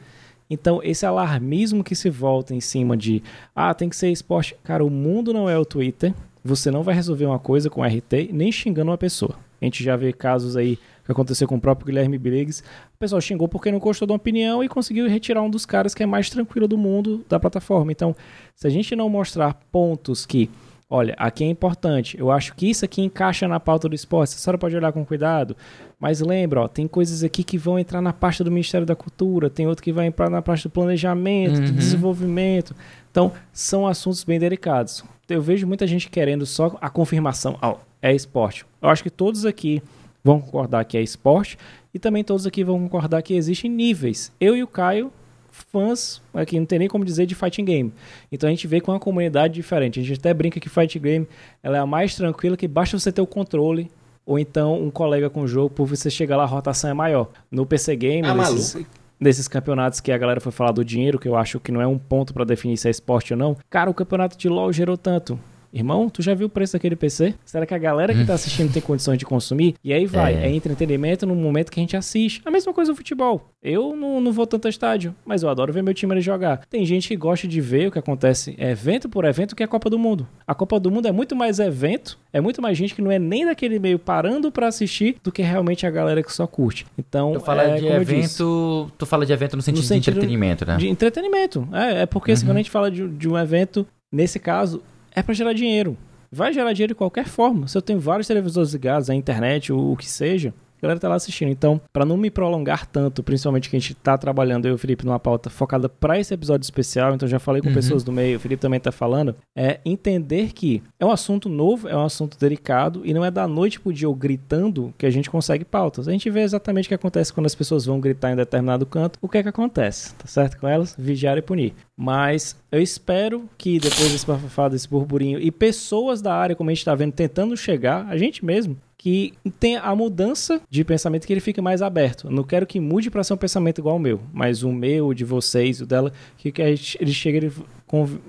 [0.48, 3.22] Então, esse alarmismo que se volta em cima de
[3.54, 4.56] ah, tem que ser esporte.
[4.62, 6.14] Cara, o mundo não é o Twitter.
[6.44, 9.36] Você não vai resolver uma coisa com RT nem xingando uma pessoa.
[9.60, 12.62] A gente já vê casos aí que aconteceu com o próprio Guilherme Briggs.
[12.94, 16.02] O pessoal xingou porque não gostou da opinião e conseguiu retirar um dos caras que
[16.02, 17.90] é mais tranquilo do mundo da plataforma.
[17.90, 18.14] Então,
[18.54, 20.50] se a gente não mostrar pontos que,
[20.88, 24.38] olha, aqui é importante, eu acho que isso aqui encaixa na pauta do esporte, a
[24.38, 25.56] senhora pode olhar com cuidado,
[25.98, 29.48] mas lembra, ó, tem coisas aqui que vão entrar na pasta do Ministério da Cultura,
[29.48, 31.64] tem outro que vai entrar na pasta do planejamento, uhum.
[31.66, 32.74] do desenvolvimento.
[33.10, 35.04] Então, são assuntos bem delicados.
[35.28, 38.66] Eu vejo muita gente querendo só a confirmação, ó, é esporte.
[38.82, 39.82] Eu acho que todos aqui
[40.22, 41.56] vão concordar que é esporte
[41.92, 44.32] e também todos aqui vão concordar que existem níveis.
[44.40, 45.12] Eu e o Caio,
[45.54, 47.92] fãs, aqui não tem nem como dizer de fighting game.
[48.30, 50.00] Então a gente vê com uma comunidade diferente.
[50.00, 51.28] A gente até brinca que fighting game
[51.62, 53.90] ela é a mais tranquila, que basta você ter o controle
[54.26, 57.28] ou então um colega com o jogo, por você chegar lá a rotação é maior.
[57.50, 58.84] No PC game, ah, nesses,
[59.20, 61.86] nesses campeonatos que a galera foi falar do dinheiro, que eu acho que não é
[61.86, 63.56] um ponto para definir se é esporte ou não.
[63.70, 65.38] Cara, o campeonato de LoL gerou tanto.
[65.74, 67.34] Irmão, tu já viu o preço daquele PC?
[67.44, 69.74] Será que a galera que tá assistindo tem condições de consumir?
[69.82, 72.40] E aí vai, é, é entretenimento no momento que a gente assiste.
[72.44, 73.50] A mesma coisa do futebol.
[73.60, 76.64] Eu não, não vou tanto ao estádio, mas eu adoro ver meu time jogar.
[76.70, 79.68] Tem gente que gosta de ver o que acontece evento por evento que é a
[79.68, 80.28] Copa do Mundo.
[80.46, 83.18] A Copa do Mundo é muito mais evento, é muito mais gente que não é
[83.18, 86.86] nem daquele meio parando para assistir do que realmente a galera que só curte.
[86.96, 90.18] Então, tu fala é, de evento, tu fala de evento no sentido, no sentido de
[90.20, 90.76] entretenimento, né?
[90.76, 91.66] De entretenimento.
[91.72, 92.40] É, é porque uhum.
[92.42, 94.80] quando a gente fala de, de um evento, nesse caso,
[95.14, 95.96] é para gerar dinheiro.
[96.30, 97.68] Vai gerar dinheiro de qualquer forma.
[97.68, 100.52] Se eu tenho vários televisores ligados, a internet, o, o que seja,
[100.84, 101.50] galera tá lá assistindo.
[101.50, 104.78] Então, para não me prolongar tanto, principalmente que a gente tá trabalhando, eu e o
[104.78, 107.74] Felipe, numa pauta focada para esse episódio especial, então já falei com uhum.
[107.74, 111.88] pessoas do meio, o Felipe também tá falando, é entender que é um assunto novo,
[111.88, 115.10] é um assunto delicado e não é da noite pro dia ou gritando que a
[115.10, 116.08] gente consegue pautas.
[116.08, 119.18] A gente vê exatamente o que acontece quando as pessoas vão gritar em determinado canto,
[119.20, 120.94] o que é que acontece, tá certo com elas?
[120.98, 121.74] Vigiar e punir.
[121.96, 126.72] Mas eu espero que depois desse bafafá, desse burburinho e pessoas da área, como a
[126.72, 131.32] gente está vendo, tentando chegar, a gente mesmo, que tenha a mudança de pensamento que
[131.34, 132.28] ele fique mais aberto.
[132.28, 135.08] Eu não quero que mude para ser um pensamento igual ao meu, mas o meu,
[135.08, 137.52] o de vocês, o dela, que, que ele, chegue, ele,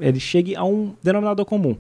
[0.02, 1.78] ele chegue a um denominador comum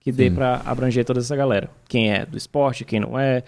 [0.00, 1.68] que dê para abranger toda essa galera.
[1.86, 3.42] Quem é do esporte, quem não é.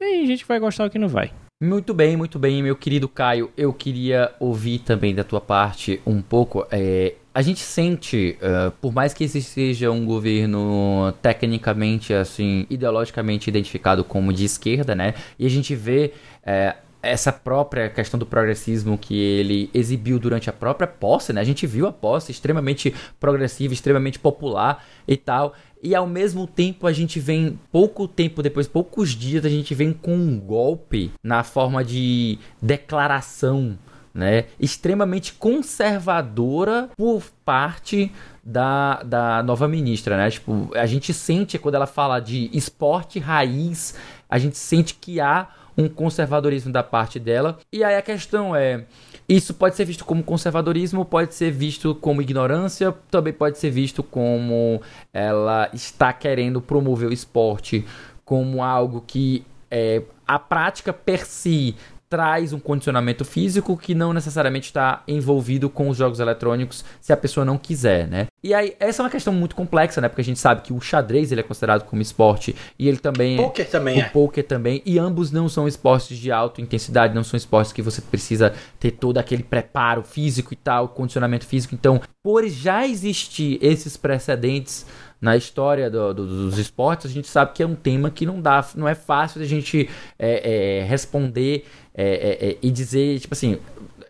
[0.00, 1.30] E aí a gente vai gostar ou quem não vai.
[1.62, 3.50] Muito bem, muito bem, meu querido Caio.
[3.58, 6.66] Eu queria ouvir também da tua parte um pouco.
[6.70, 13.50] É, a gente sente, uh, por mais que esse seja um governo tecnicamente, assim, ideologicamente
[13.50, 15.12] identificado como de esquerda, né?
[15.38, 20.52] E a gente vê uh, essa própria questão do progressismo que ele exibiu durante a
[20.52, 21.42] própria posse, né?
[21.42, 25.52] A gente viu a posse extremamente progressiva, extremamente popular e tal.
[25.82, 29.92] E ao mesmo tempo a gente vem, pouco tempo depois, poucos dias, a gente vem
[29.92, 33.78] com um golpe na forma de declaração,
[34.16, 34.46] né?
[34.58, 38.10] Extremamente conservadora por parte
[38.42, 40.30] da, da nova ministra, né?
[40.30, 43.94] Tipo, a gente sente quando ela fala de esporte raiz,
[44.28, 47.58] a gente sente que há um conservadorismo da parte dela.
[47.70, 48.84] E aí a questão é
[49.28, 54.02] isso pode ser visto como conservadorismo, pode ser visto como ignorância, também pode ser visto
[54.02, 54.80] como
[55.12, 57.84] ela está querendo promover o esporte
[58.24, 61.76] como algo que é, a prática per si
[62.08, 67.16] traz um condicionamento físico que não necessariamente está envolvido com os jogos eletrônicos se a
[67.16, 68.26] pessoa não quiser, né?
[68.42, 70.08] E aí, essa é uma questão muito complexa, né?
[70.08, 73.36] Porque a gente sabe que o xadrez ele é considerado como esporte e ele também
[73.36, 74.08] poker também o é.
[74.08, 78.00] poker também e ambos não são esportes de alta intensidade, não são esportes que você
[78.00, 81.74] precisa ter todo aquele preparo físico e tal, condicionamento físico.
[81.74, 84.86] Então, por já existir esses precedentes
[85.20, 88.40] na história do, do, dos esportes, a gente sabe que é um tema que não
[88.40, 89.88] dá, não é fácil a gente
[90.18, 91.64] é, é, responder
[91.94, 93.58] é, é, é, e dizer, tipo assim,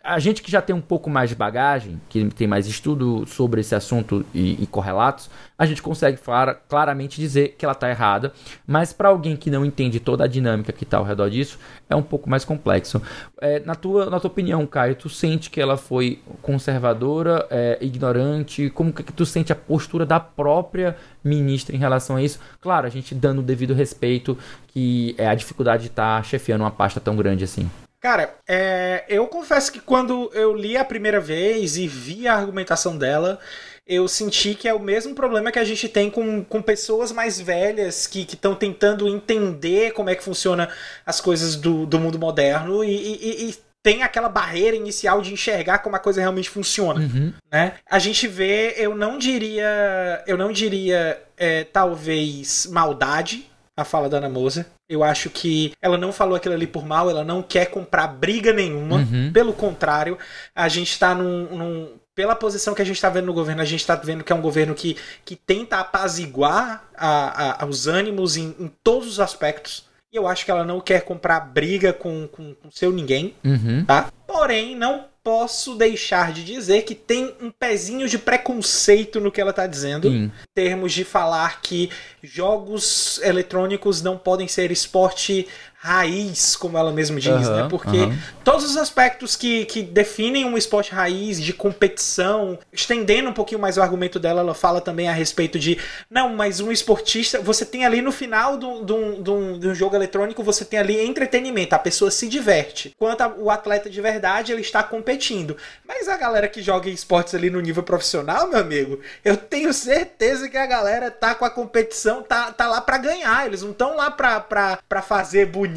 [0.06, 3.60] a gente que já tem um pouco mais de bagagem, que tem mais estudo sobre
[3.60, 5.28] esse assunto e, e correlatos,
[5.58, 8.32] a gente consegue falar, claramente dizer que ela está errada,
[8.66, 11.58] mas para alguém que não entende toda a dinâmica que está ao redor disso,
[11.90, 13.02] é um pouco mais complexo.
[13.40, 18.70] É, na, tua, na tua opinião, Caio, tu sente que ela foi conservadora, é, ignorante?
[18.70, 22.38] Como que tu sente a postura da própria ministra em relação a isso?
[22.60, 24.38] Claro, a gente dando o devido respeito
[24.68, 27.68] que é a dificuldade de estar tá chefiando uma pasta tão grande assim.
[28.06, 32.96] Cara, é, eu confesso que quando eu li a primeira vez e vi a argumentação
[32.96, 33.40] dela,
[33.84, 37.40] eu senti que é o mesmo problema que a gente tem com, com pessoas mais
[37.40, 40.68] velhas que estão tentando entender como é que funciona
[41.04, 45.80] as coisas do, do mundo moderno e, e, e tem aquela barreira inicial de enxergar
[45.80, 47.32] como a coisa realmente funciona, Uhum.
[47.52, 47.72] né?
[47.90, 54.18] A gente vê, eu não diria, eu não diria, é, talvez maldade a fala da
[54.18, 54.64] Ana Moser.
[54.88, 58.52] Eu acho que ela não falou aquilo ali por mal, ela não quer comprar briga
[58.52, 58.96] nenhuma.
[58.98, 59.32] Uhum.
[59.32, 60.16] Pelo contrário,
[60.54, 63.64] a gente tá num, num- Pela posição que a gente tá vendo no governo, a
[63.66, 68.36] gente tá vendo que é um governo que, que tenta apaziguar a- a- os ânimos
[68.38, 69.84] em, em todos os aspectos.
[70.12, 73.84] E eu acho que ela não quer comprar briga com, com, com seu ninguém Uhum.
[73.84, 74.10] tá?
[74.26, 79.52] Porém, não posso deixar de dizer que tem um pezinho de preconceito no que ela
[79.52, 80.32] tá dizendo, em Sim.
[80.54, 81.90] termos de falar que
[82.22, 85.48] jogos eletrônicos não podem ser esporte
[85.86, 87.66] raiz, como ela mesma diz, Aham, né?
[87.70, 88.16] Porque aham.
[88.44, 93.76] todos os aspectos que, que definem um esporte raiz, de competição, estendendo um pouquinho mais
[93.78, 95.78] o argumento dela, ela fala também a respeito de,
[96.10, 99.94] não, mas um esportista, você tem ali no final do- do- do- de um jogo
[99.94, 102.92] eletrônico, você tem ali entretenimento, a pessoa se diverte.
[102.98, 105.56] Quanto o atleta de verdade, ele está competindo.
[105.86, 110.48] Mas a galera que joga esportes ali no nível profissional, meu amigo, eu tenho certeza
[110.48, 113.46] que a galera tá com a competição, tá, tá lá pra ganhar.
[113.46, 115.75] Eles não estão lá pra fazer bonito,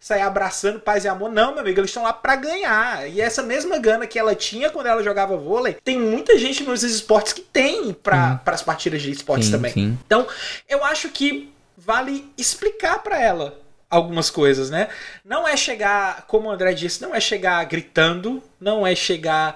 [0.00, 1.30] sair abraçando paz e amor.
[1.30, 3.08] Não, meu amigo, eles estão lá pra ganhar.
[3.08, 6.82] E essa mesma gana que ela tinha quando ela jogava vôlei, tem muita gente nos
[6.82, 9.72] esportes que tem pra, pras partidas de esportes Sim, também.
[9.72, 9.98] sim.
[10.06, 10.26] Então,
[10.68, 13.58] eu acho que vale explicar pra ela
[13.90, 14.88] algumas coisas, né?
[15.24, 19.54] Não é chegar, como o André disse, não é chegar gritando, não é chegar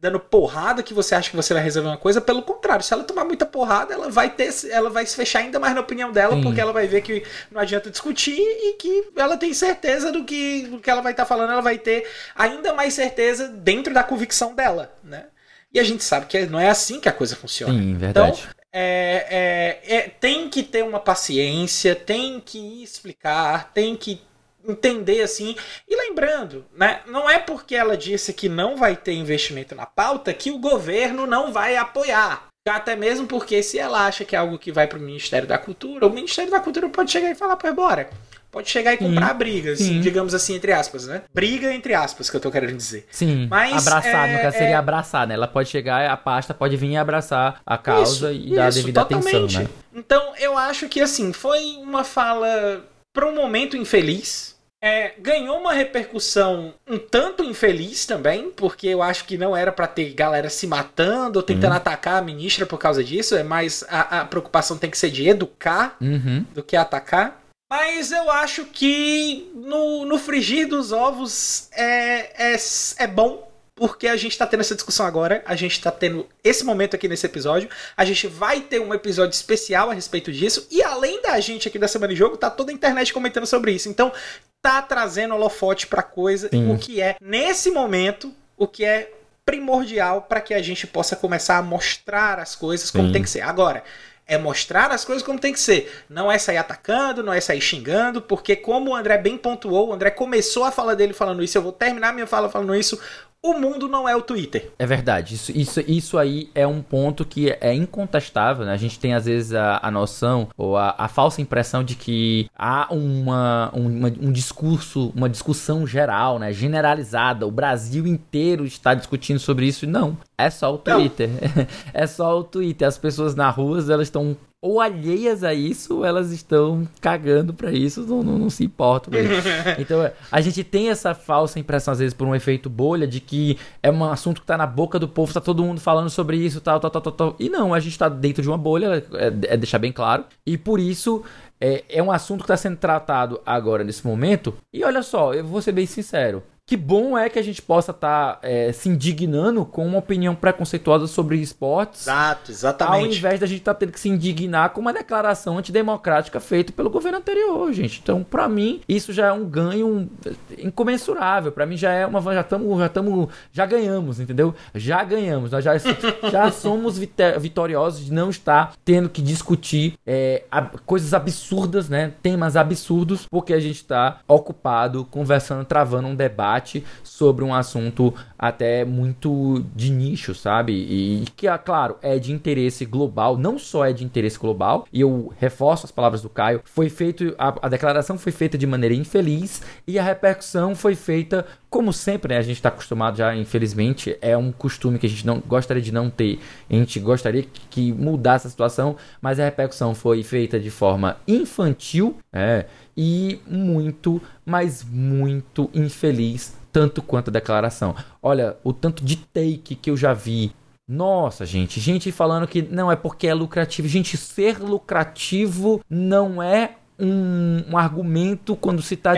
[0.00, 3.02] dando porrada que você acha que você vai resolver uma coisa, pelo contrário, se ela
[3.02, 6.36] tomar muita porrada, ela vai ter, ela vai se fechar ainda mais na opinião dela,
[6.36, 6.42] Sim.
[6.42, 10.68] porque ela vai ver que não adianta discutir e que ela tem certeza do que,
[10.68, 14.54] do que ela vai estar falando, ela vai ter ainda mais certeza dentro da convicção
[14.54, 15.26] dela, né?
[15.72, 17.74] E a gente sabe que não é assim que a coisa funciona.
[17.74, 18.40] Sim, verdade.
[18.40, 24.20] Então, é, é, é, tem que ter uma paciência, tem que explicar, tem que
[24.68, 25.56] entender assim.
[25.88, 30.32] E lembrando, né, não é porque ela disse que não vai ter investimento na pauta
[30.34, 32.48] que o governo não vai apoiar.
[32.68, 35.56] Até mesmo porque se ela acha que é algo que vai para o Ministério da
[35.56, 38.10] Cultura, o Ministério da Cultura pode chegar e falar, pô, bora.
[38.50, 40.00] Pode chegar e comprar brigas, sim.
[40.00, 41.22] digamos assim, entre aspas, né?
[41.34, 43.06] Briga entre aspas, que eu tô querendo dizer.
[43.10, 45.34] Sim, Mas, abraçar, é, no caso seria é- abraçar, né?
[45.34, 49.02] Ela pode chegar, a pasta pode vir e abraçar a causa e dar a devida
[49.02, 49.68] atenção, né?
[49.94, 54.56] Então, eu acho que, assim, foi uma fala para um momento infeliz.
[54.80, 59.88] É, ganhou uma repercussão um tanto infeliz também, porque eu acho que não era para
[59.88, 64.20] ter galera se matando ou tentando atacar a ministra por causa disso, é mais a,
[64.20, 66.44] a preocupação tem que ser de educar Uhum.
[66.54, 67.40] do que atacar.
[67.70, 72.56] Mas eu acho que no, no frigir dos ovos é, é,
[72.98, 73.47] é bom,
[73.78, 77.06] porque a gente tá tendo essa discussão agora, a gente tá tendo esse momento aqui
[77.06, 81.38] nesse episódio, a gente vai ter um episódio especial a respeito disso, e além da
[81.38, 83.88] gente aqui da Semana de Jogo, tá toda a internet comentando sobre isso.
[83.88, 84.12] Então,
[84.60, 86.72] tá trazendo holofote pra coisa, Sim.
[86.72, 89.12] o que é, nesse momento, o que é
[89.46, 93.12] primordial para que a gente possa começar a mostrar as coisas como Sim.
[93.12, 93.42] tem que ser.
[93.42, 93.84] Agora,
[94.28, 96.04] é mostrar as coisas como tem que ser.
[96.06, 99.92] Não é sair atacando, não é sair xingando, porque como o André bem pontuou, o
[99.94, 103.00] André começou a fala dele falando isso, eu vou terminar minha fala falando isso.
[103.40, 104.72] O mundo não é o Twitter.
[104.78, 105.36] É verdade.
[105.36, 108.64] Isso, isso, isso aí é um ponto que é incontestável.
[108.66, 108.72] Né?
[108.72, 112.50] A gente tem, às vezes, a, a noção ou a, a falsa impressão de que
[112.58, 116.52] há uma, uma- um discurso, uma discussão geral, né?
[116.52, 117.46] generalizada.
[117.46, 119.86] O Brasil inteiro está discutindo sobre isso.
[119.86, 120.18] Não.
[120.36, 120.98] É só o Não.
[120.98, 121.30] Twitter.
[121.94, 122.88] é só o Twitter.
[122.88, 127.70] As pessoas na rua, elas estão ou alheias a isso, ou elas estão cagando pra
[127.70, 129.12] isso, não, não, não se importam.
[129.78, 133.56] Então, a gente tem essa falsa impressão, às vezes, por um efeito bolha, de que
[133.82, 136.60] é um assunto que tá na boca do povo, tá todo mundo falando sobre isso,
[136.60, 137.36] tal, tal, tal, tal, tal.
[137.38, 140.24] E não, a gente tá dentro de uma bolha, é, é deixar bem claro.
[140.44, 141.22] E por isso,
[141.60, 144.54] é, é um assunto que tá sendo tratado agora, nesse momento.
[144.72, 146.42] E olha só, eu vou ser bem sincero.
[146.68, 148.40] Que bom é que a gente possa estar
[148.74, 152.02] se indignando com uma opinião preconceituosa sobre esportes.
[152.02, 153.16] Exato, Ao exatamente.
[153.16, 157.16] invés da gente estar tendo que se indignar com uma declaração antidemocrática feita pelo governo
[157.16, 158.00] anterior, gente.
[158.02, 160.10] Então, pra mim, isso já é um ganho
[160.58, 161.50] incomensurável.
[161.52, 164.54] Pra mim já é uma já estamos já estamos já ganhamos, entendeu?
[164.74, 165.50] Já ganhamos.
[165.50, 165.72] Nós já,
[166.30, 172.12] já somos vitoriosos de não estar tendo que discutir é, ab- coisas absurdas, né?
[172.22, 176.57] Temas absurdos, porque a gente está ocupado conversando, travando um debate
[177.02, 180.72] sobre um assunto até muito de nicho, sabe?
[180.72, 185.00] E que, ah, claro, é de interesse global, não só é de interesse global, e
[185.00, 188.94] eu reforço as palavras do Caio, foi feito, a, a declaração foi feita de maneira
[188.94, 192.38] infeliz e a repercussão foi feita, como sempre, né?
[192.38, 195.92] A gente está acostumado já, infelizmente, é um costume que a gente não gostaria de
[195.92, 196.38] não ter,
[196.70, 201.16] a gente gostaria que, que mudasse a situação, mas a repercussão foi feita de forma
[201.26, 202.66] infantil, é,
[202.96, 207.94] e muito, mas muito infeliz tanto quanto a declaração.
[208.22, 210.52] Olha, o tanto de take que eu já vi.
[210.86, 213.86] Nossa, gente, gente falando que não é porque é lucrativo.
[213.88, 219.12] Gente, ser lucrativo não é um, um argumento quando se está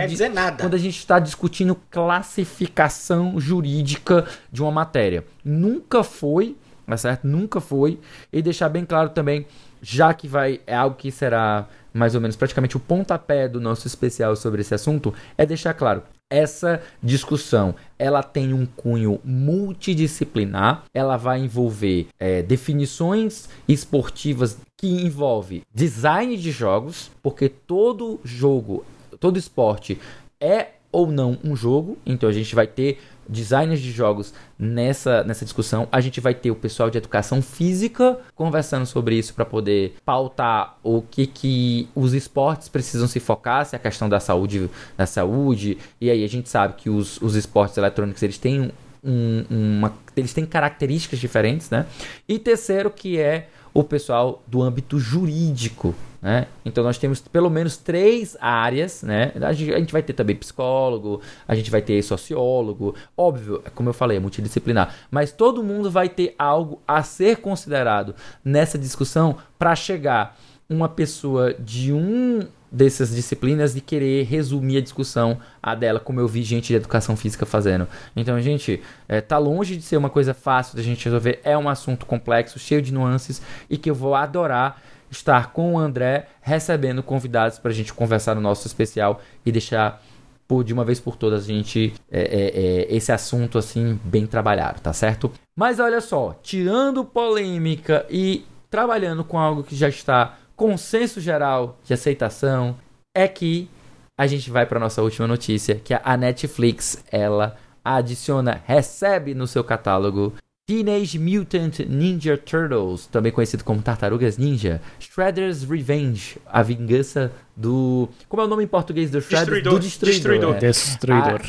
[0.59, 5.25] quando a gente está discutindo classificação jurídica de uma matéria.
[5.43, 7.25] Nunca foi, tá certo?
[7.25, 7.99] Nunca foi.
[8.31, 9.47] E deixar bem claro também,
[9.81, 13.87] já que vai é algo que será mais ou menos praticamente o pontapé do nosso
[13.87, 16.03] especial sobre esse assunto, é deixar claro.
[16.31, 17.75] Essa discussão.
[17.99, 26.49] Ela tem um cunho multidisciplinar, ela vai envolver é, definições esportivas que envolve design de
[26.49, 28.83] jogos, porque todo jogo,
[29.19, 29.99] todo esporte
[30.39, 32.99] é ou não um jogo, então a gente vai ter
[33.31, 35.87] designers de jogos nessa, nessa discussão.
[35.91, 40.77] A gente vai ter o pessoal de educação física conversando sobre isso para poder pautar
[40.83, 45.05] o que, que os esportes precisam se focar, se é a questão da saúde, da
[45.05, 45.77] saúde.
[45.99, 48.71] E aí a gente sabe que os, os esportes eletrônicos eles têm
[49.03, 51.85] um, uma, eles têm características diferentes, né?
[52.27, 56.47] E terceiro que é o pessoal do âmbito jurídico, né?
[56.63, 59.31] Então nós temos pelo menos três áreas, né?
[59.41, 63.89] A gente, a gente, vai ter também psicólogo, a gente vai ter sociólogo, óbvio, como
[63.89, 68.13] eu falei, é multidisciplinar, mas todo mundo vai ter algo a ser considerado
[68.45, 70.37] nessa discussão para chegar
[70.69, 76.27] uma pessoa de um dessas disciplinas de querer resumir a discussão a dela, como eu
[76.27, 77.85] vi gente de educação física fazendo.
[78.15, 81.67] Então, gente, é, tá longe de ser uma coisa fácil da gente resolver, é um
[81.67, 84.81] assunto complexo, cheio de nuances e que eu vou adorar
[85.11, 90.01] estar com o André recebendo convidados para a gente conversar no nosso especial e deixar
[90.47, 94.25] por, de uma vez por todas a gente é, é, é, esse assunto assim bem
[94.25, 95.31] trabalhado, tá certo?
[95.55, 101.93] Mas olha só, tirando polêmica e trabalhando com algo que já está consenso geral de
[101.93, 102.77] aceitação
[103.15, 103.69] é que
[104.17, 109.63] a gente vai para nossa última notícia, que a Netflix ela adiciona, recebe no seu
[109.63, 110.33] catálogo
[110.71, 118.07] Teenage Mutant Ninja Turtles, também conhecido como Tartarugas Ninja, Shredder's Revenge, a vingança do.
[118.29, 119.61] Como é o nome em português do Shredder?
[119.61, 119.73] Destruidor.
[119.73, 120.53] Do Destruidor.
[120.53, 120.55] Destruidor.
[120.55, 120.59] é.
[120.59, 121.41] Destruidor.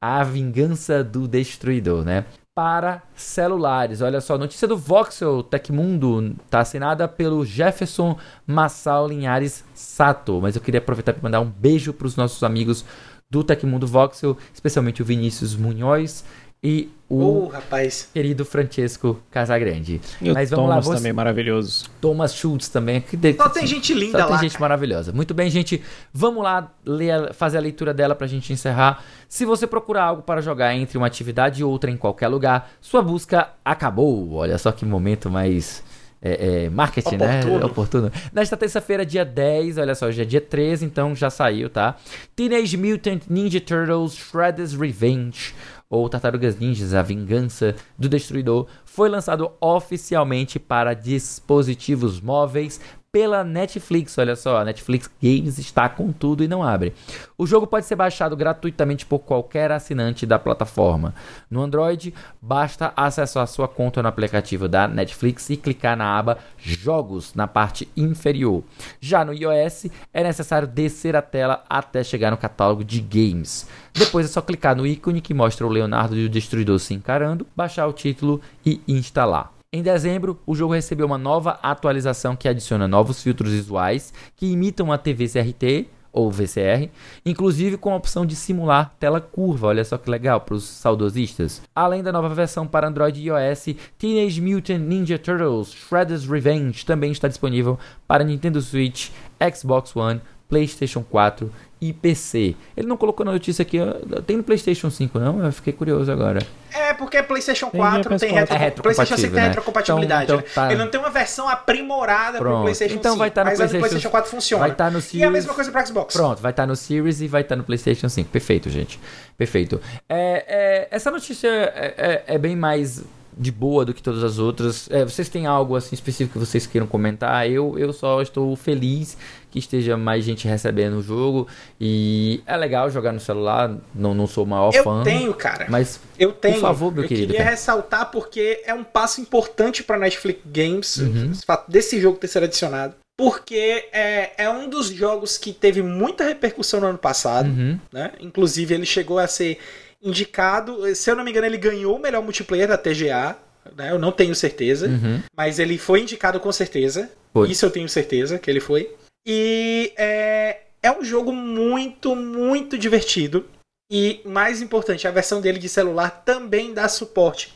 [0.00, 2.24] A, a vingança do Destruidor, né?
[2.54, 4.00] Para celulares.
[4.00, 10.40] Olha só, notícia do Voxel Tecmundo tá assinada pelo Jefferson Massal Linhares Sato.
[10.40, 12.86] Mas eu queria aproveitar para mandar um beijo para os nossos amigos
[13.28, 16.24] do Tecmundo Voxel, especialmente o Vinícius Munhoz
[16.62, 18.08] e o rapaz.
[18.14, 20.00] querido Francesco Casagrande.
[20.20, 21.90] E o Mas vamos Thomas lá, você, também, maravilhoso.
[22.00, 23.00] Thomas Schultz também.
[23.00, 24.60] Que de- Só tem gente linda só tem lá, gente cara.
[24.62, 25.12] maravilhosa.
[25.12, 25.82] Muito bem, gente.
[26.12, 29.02] Vamos lá ler, fazer a leitura dela pra gente encerrar.
[29.28, 33.02] Se você procurar algo para jogar entre uma atividade e outra em qualquer lugar, sua
[33.02, 34.32] busca acabou.
[34.34, 35.82] Olha só que momento mais.
[36.24, 37.40] é, é, marketing, né?
[37.40, 37.66] Oportuno.
[37.66, 38.12] Oportuno.
[38.32, 41.96] Nesta terça-feira, dia 10, olha só, hoje é dia 13, então já saiu, tá?
[42.36, 45.52] Teenage Mutant Ninja Turtles Shredder's Revenge,
[45.92, 52.80] ou Tartarugas Ninjas, a Vingança do Destruidor, foi lançado oficialmente para dispositivos móveis
[53.12, 54.16] pela Netflix.
[54.16, 56.94] Olha só, a Netflix Games está com tudo e não abre.
[57.36, 61.14] O jogo pode ser baixado gratuitamente por qualquer assinante da plataforma.
[61.50, 67.34] No Android, basta acessar sua conta no aplicativo da Netflix e clicar na aba Jogos
[67.34, 68.64] na parte inferior.
[68.98, 73.68] Já no iOS, é necessário descer a tela até chegar no catálogo de games.
[73.92, 77.46] Depois é só clicar no ícone que mostra o Leonardo e o Destruidor se encarando,
[77.54, 79.51] baixar o título e instalar.
[79.74, 84.92] Em dezembro, o jogo recebeu uma nova atualização que adiciona novos filtros visuais que imitam
[84.92, 86.90] a TV CRT ou VCR,
[87.24, 89.68] inclusive com a opção de simular tela curva.
[89.68, 91.62] Olha só que legal para os saudosistas.
[91.74, 97.10] Além da nova versão para Android e iOS, Teenage Mutant Ninja Turtles Shredder's Revenge também
[97.10, 99.08] está disponível para Nintendo Switch,
[99.56, 100.20] Xbox One,
[100.62, 101.50] PlayStation 4
[101.80, 102.54] e PC.
[102.76, 103.78] Ele não colocou na notícia aqui,
[104.26, 105.42] tem no PlayStation 5 não?
[105.44, 106.40] Eu fiquei curioso agora.
[106.72, 108.20] É, porque PlayStation Tem 4 PS4.
[108.20, 108.54] tem retro...
[108.54, 110.18] É PlayStation 5 tem retrocompatível, né?
[110.18, 110.24] retrocompatibilidade.
[110.24, 110.42] Então- né?
[110.50, 110.70] então tá.
[110.72, 112.62] Ele não tem uma versão aprimorada pro Pronto.
[112.64, 114.60] PlayStation Então 5, vai estar no mas a do PlayStation- PlayStation 4 funciona.
[114.60, 116.14] vai estar no E a Series- mesma coisa pro Xbox.
[116.14, 118.28] Pronto, vai estar no Series e vai estar no PlayStation 5.
[118.30, 119.00] Perfeito, gente.
[119.38, 119.80] Perfeito.
[120.08, 121.94] É, é, essa notícia é,
[122.28, 123.02] é- é bem mais
[123.36, 124.88] de boa do que todas as outras.
[124.90, 127.48] É, vocês têm algo assim específico que vocês queiram comentar?
[127.50, 129.16] Eu, eu só estou feliz
[129.50, 131.46] que esteja mais gente recebendo o jogo.
[131.80, 133.74] E é legal jogar no celular.
[133.94, 135.02] Não, não sou o maior Eu fã.
[135.02, 135.66] tenho, cara.
[135.68, 136.60] Mas Eu tenho.
[136.60, 137.50] favor, meu eu querido, queria cara.
[137.50, 141.32] ressaltar porque é um passo importante pra Netflix Games, Uhum.
[141.32, 142.94] o fato desse jogo ter sido adicionado.
[143.18, 147.46] Porque é, é um dos jogos que teve muita repercussão no ano passado.
[147.48, 147.78] Uhum.
[147.92, 148.12] né?
[148.20, 149.58] Inclusive, ele chegou a ser
[150.02, 150.94] indicado.
[150.94, 153.36] Se eu não me engano, ele ganhou o melhor multiplayer da TGA.
[153.76, 153.90] Né?
[153.90, 154.88] Eu não tenho certeza.
[154.88, 155.22] Uhum.
[155.36, 157.10] Mas ele foi indicado com certeza.
[157.32, 157.50] Foi.
[157.50, 158.94] Isso eu tenho certeza que ele foi.
[159.24, 163.46] E é, é um jogo muito, muito divertido.
[163.90, 167.52] E mais importante, a versão dele de celular também dá suporte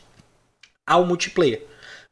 [0.85, 1.63] ao multiplayer.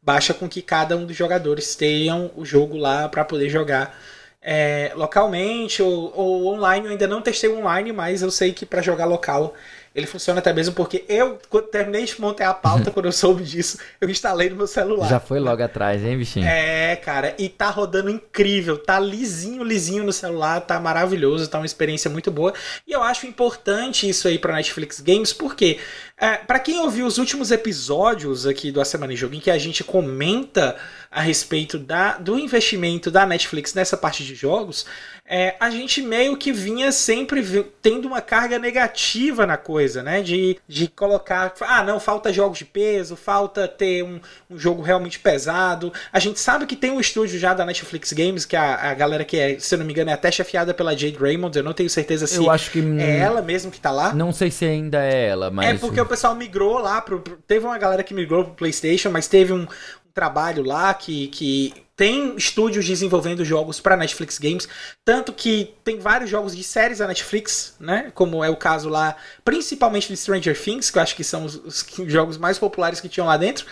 [0.01, 3.97] Baixa com que cada um dos jogadores tenham o jogo lá para poder jogar
[4.41, 6.85] é, localmente ou, ou, online.
[6.85, 9.55] Eu ainda não testei online, mas eu sei que para jogar local
[9.95, 13.43] ele funciona até mesmo porque eu, quando terminei de montar a pauta, quando eu soube
[13.43, 15.07] disso, eu instalei no meu celular.
[15.07, 16.45] Já foi logo atrás, hein, bichinho?
[16.45, 21.65] É, cara, e tá rodando incrível, tá lisinho, lisinho no celular, tá maravilhoso, tá uma
[21.65, 22.53] experiência muito boa.
[22.85, 25.79] E eu acho importante isso aí pra Netflix Games, porque
[26.17, 29.51] é, para quem ouviu os últimos episódios aqui do A Semana em Jogo, em que
[29.51, 30.75] a gente comenta
[31.09, 34.85] a respeito da, do investimento da Netflix nessa parte de jogos,
[35.27, 37.43] é, a gente meio que vinha sempre
[37.81, 40.21] tendo uma carga negativa na coisa, né?
[40.21, 44.19] De, de colocar, ah, não, falta jogos de peso, falta ter um,
[44.49, 45.91] um jogo realmente pesado.
[46.13, 49.25] A gente sabe que tem um estúdio já da Netflix Games, que a, a galera
[49.25, 51.73] que é, se eu não me engano, é até chefiada pela Jade Raymond, eu não
[51.73, 54.13] tenho certeza se eu acho que, é ela mesmo que tá lá.
[54.13, 55.69] Não sei se ainda é ela, mas.
[55.69, 59.27] É porque o pessoal migrou lá, pro, teve uma galera que migrou pro PlayStation, mas
[59.27, 59.67] teve um,
[60.15, 64.67] trabalho lá que, que tem estúdios desenvolvendo jogos para Netflix Games,
[65.03, 68.11] tanto que tem vários jogos de séries da Netflix, né?
[68.15, 71.55] Como é o caso lá, principalmente de Stranger Things, que eu acho que são os,
[71.55, 73.65] os jogos mais populares que tinham lá dentro.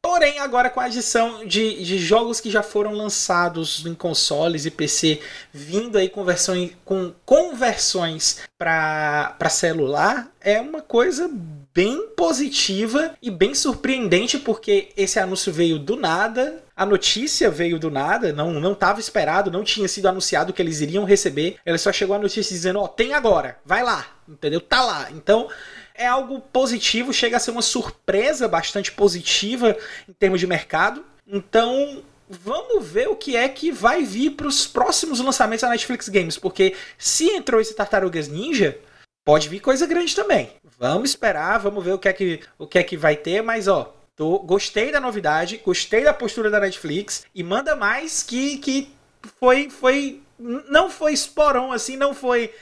[0.00, 4.70] Porém, agora com a adição de, de jogos que já foram lançados em consoles e
[4.70, 5.20] PC,
[5.52, 11.28] vindo aí com, versões, com conversões para celular, é uma coisa
[11.74, 17.90] bem positiva e bem surpreendente, porque esse anúncio veio do nada, a notícia veio do
[17.90, 21.56] nada, não não estava esperado, não tinha sido anunciado que eles iriam receber.
[21.64, 24.60] Ela só chegou a notícia dizendo: "Ó, oh, tem agora, vai lá", entendeu?
[24.60, 25.08] Tá lá.
[25.12, 25.48] Então,
[25.94, 29.76] é algo positivo, chega a ser uma surpresa bastante positiva
[30.08, 31.04] em termos de mercado.
[31.26, 36.08] Então, vamos ver o que é que vai vir para os próximos lançamentos da Netflix
[36.08, 38.78] Games, porque se entrou esse Tartarugas Ninja,
[39.28, 40.48] pode vir coisa grande também.
[40.78, 43.68] Vamos esperar, vamos ver o que é que, o que, é que vai ter, mas
[43.68, 48.90] ó, tô, gostei da novidade, gostei da postura da Netflix e manda mais que, que
[49.38, 50.22] foi foi
[50.70, 52.54] não foi esporão assim, não foi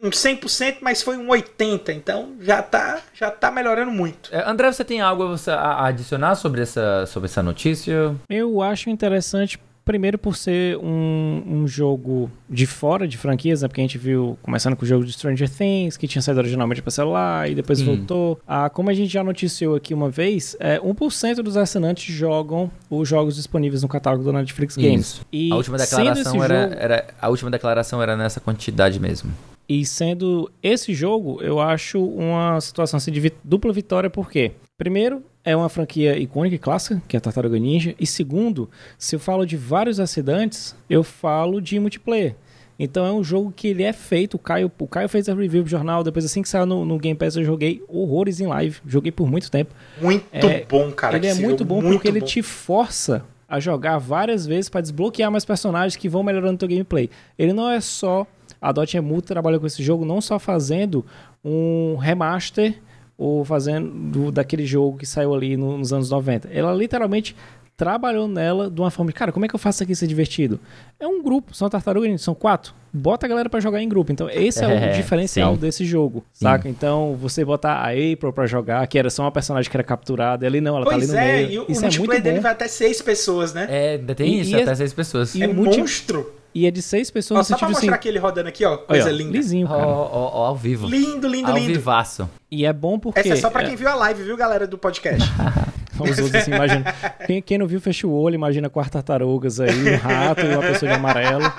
[0.00, 1.88] um 100%, mas foi um 80%.
[1.88, 4.32] Então já tá, já tá melhorando muito.
[4.32, 8.14] É, André, você tem algo a adicionar sobre essa, sobre essa notícia?
[8.28, 9.58] Eu acho interessante
[9.92, 13.68] Primeiro por ser um, um jogo de fora de franquias, né?
[13.68, 16.80] Porque a gente viu, começando com o jogo de Stranger Things, que tinha saído originalmente
[16.80, 17.84] para celular e depois hum.
[17.84, 18.40] voltou.
[18.48, 23.06] Ah, como a gente já noticiou aqui uma vez, é, 1% dos assinantes jogam os
[23.06, 25.00] jogos disponíveis no catálogo do Netflix Games.
[25.00, 25.26] Isso.
[25.30, 26.74] E a última declaração era, jogo...
[26.80, 29.30] era, a última declaração era nessa quantidade mesmo.
[29.68, 34.52] E sendo esse jogo, eu acho uma situação assim, de dupla vitória, por quê?
[34.78, 37.94] Primeiro, é uma franquia icônica e clássica, que é a Tartaruga Ninja.
[37.98, 42.36] E segundo, se eu falo de vários acidentes, eu falo de multiplayer.
[42.78, 44.34] Então é um jogo que ele é feito.
[44.34, 46.02] O Caio, o Caio fez a review do jornal.
[46.02, 48.80] Depois, assim que saiu no, no Game Pass, eu joguei horrores em live.
[48.86, 49.74] Joguei por muito tempo.
[50.00, 51.16] Muito é, bom, cara.
[51.16, 52.16] Ele é muito bom muito porque bom.
[52.16, 56.58] ele te força a jogar várias vezes para desbloquear mais personagens que vão melhorando o
[56.58, 57.10] teu gameplay.
[57.38, 58.26] Ele não é só.
[58.60, 61.04] A Dotemu trabalha com esse jogo não só fazendo
[61.44, 62.80] um remaster
[63.22, 66.48] ou fazendo daquele jogo que saiu ali nos anos 90.
[66.52, 67.36] Ela literalmente
[67.76, 70.06] trabalhou nela de uma forma de, cara, como é que eu faço isso aqui ser
[70.06, 70.58] divertido?
[70.98, 72.74] É um grupo, são tartarugas, são quatro.
[72.92, 74.12] Bota a galera para jogar em grupo.
[74.12, 75.60] Então, esse é, é o diferencial sim.
[75.60, 76.64] desse jogo, saca?
[76.64, 76.68] Sim.
[76.70, 80.46] Então, você botar a April para jogar, que era só uma personagem que era capturada,
[80.46, 81.50] ali não, ela pois tá ali no é, meio.
[81.50, 83.66] E o, isso o é multiplayer dele vai até seis pessoas, né?
[83.70, 85.34] É, tem isso, e até seis pessoas.
[85.34, 86.41] E é monstro.
[86.54, 87.40] E é de seis pessoas.
[87.40, 87.94] Ó, só pra mostrar assim...
[87.94, 88.76] aqui ele rodando aqui, ó.
[88.76, 89.32] Coisa Olha, linda.
[89.32, 89.86] Lisinho, cara.
[89.86, 90.86] Ó, ó, ó, ao vivo.
[90.86, 91.72] Lindo, lindo, ao lindo.
[91.72, 92.28] vivaço.
[92.50, 93.20] E é bom porque...
[93.20, 95.28] Essa é só pra quem viu a live, viu, galera do podcast?
[95.98, 96.84] Os outros assim, imagina...
[97.26, 100.62] Quem, quem, não viu, fecha o olho, imagina quatro tartarugas aí, um rato e uma
[100.62, 101.52] pessoa de amarelo.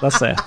[0.00, 0.44] Dá certo.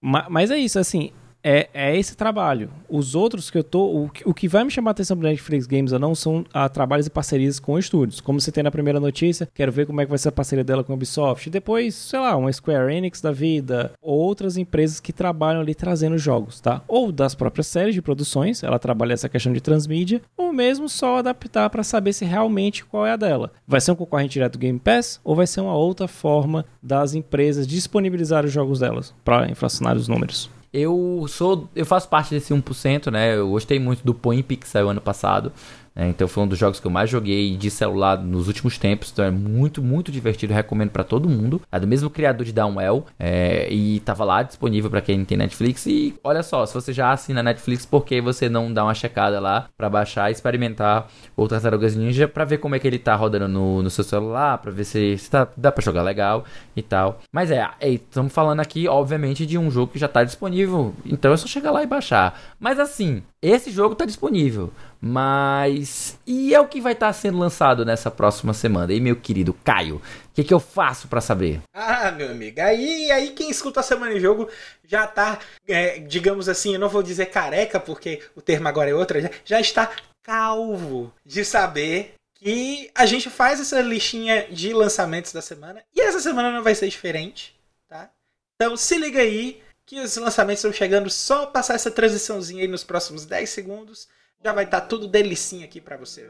[0.00, 1.12] Mas, mas é isso, assim
[1.44, 2.70] é, é esse trabalho.
[2.88, 3.84] Os outros que eu tô.
[3.84, 6.64] O, o que vai me chamar a atenção do Netflix Games ou não são a,
[6.64, 8.20] ah, trabalhos e parcerias com estúdios.
[8.20, 10.64] Como você tem na primeira notícia, quero ver como é que vai ser a parceria
[10.64, 11.50] dela com a Ubisoft.
[11.50, 13.92] Depois, sei lá, uma Square Enix da vida.
[14.00, 16.80] Outras empresas que trabalham ali trazendo jogos, tá?
[16.88, 21.18] Ou das próprias séries de produções, ela trabalha essa questão de transmídia, ou mesmo só
[21.18, 23.52] adaptar para saber se realmente qual é a dela.
[23.66, 27.14] Vai ser um concorrente direto do Game Pass ou vai ser uma outra forma das
[27.14, 30.53] empresas disponibilizar os jogos delas para inflacionar os números?
[30.76, 33.36] Eu sou, eu faço parte desse 1%, né?
[33.36, 35.52] Eu gostei muito do Poimp que saiu ano passado.
[35.94, 36.08] Né?
[36.08, 39.10] Então foi um dos jogos que eu mais joguei de celular nos últimos tempos.
[39.12, 40.52] Então é muito, muito divertido.
[40.52, 41.60] Recomendo para todo mundo.
[41.70, 43.04] É do mesmo criador de Downwell.
[43.18, 45.86] É, e tava lá disponível para quem tem Netflix.
[45.86, 49.38] E olha só, se você já assina Netflix, por que você não dá uma checada
[49.40, 53.14] lá para baixar e experimentar o Tartarugas Ninja para ver como é que ele tá
[53.14, 56.44] rodando no, no seu celular, para ver se, se tá, dá para jogar legal
[56.76, 57.20] e tal.
[57.32, 60.94] Mas é, estamos falando aqui, obviamente, de um jogo que já tá disponível.
[61.04, 62.40] Então é só chegar lá e baixar.
[62.58, 64.72] Mas assim, esse jogo tá disponível.
[65.06, 66.18] Mas.
[66.26, 68.90] E é o que vai estar tá sendo lançado nessa próxima semana?
[68.90, 71.60] E meu querido Caio, o que, que eu faço para saber?
[71.74, 74.48] Ah, meu amigo, aí, aí quem escuta a Semana em Jogo
[74.82, 78.94] já tá, é, digamos assim, eu não vou dizer careca, porque o termo agora é
[78.94, 79.92] outro, já, já está
[80.22, 85.82] calvo de saber que a gente faz essa listinha de lançamentos da semana.
[85.94, 87.54] E essa semana não vai ser diferente,
[87.86, 88.08] tá?
[88.54, 92.84] Então se liga aí que os lançamentos estão chegando, só passar essa transiçãozinha aí nos
[92.84, 94.08] próximos 10 segundos
[94.44, 96.28] já vai estar tá tudo delicinho aqui para você.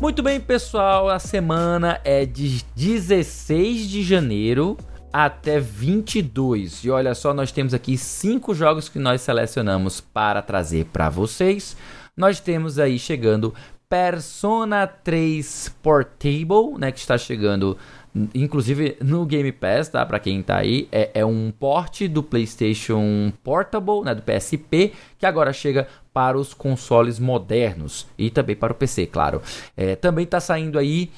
[0.00, 4.78] Muito bem, pessoal, a semana é de 16 de janeiro
[5.12, 6.84] até 22.
[6.84, 11.76] E olha só, nós temos aqui cinco jogos que nós selecionamos para trazer para vocês.
[12.16, 13.54] Nós temos aí chegando
[13.90, 17.76] Persona 3 Portable, né, que está chegando
[18.34, 20.04] inclusive no Game Pass, tá?
[20.06, 25.26] Para quem tá aí, é, é, um port do PlayStation Portable, né, do PSP, que
[25.26, 29.42] agora chega para os consoles modernos e também para o PC, claro.
[29.76, 31.10] É, também tá saindo aí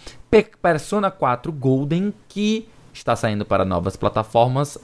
[0.61, 4.79] Persona 4 Golden, que está saindo para novas plataformas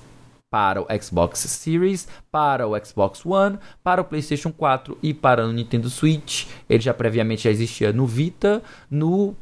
[0.51, 5.53] para o Xbox Series, para o Xbox One, para o PlayStation 4 e para o
[5.53, 6.47] Nintendo Switch.
[6.69, 9.35] Ele já previamente já existia no Vita, no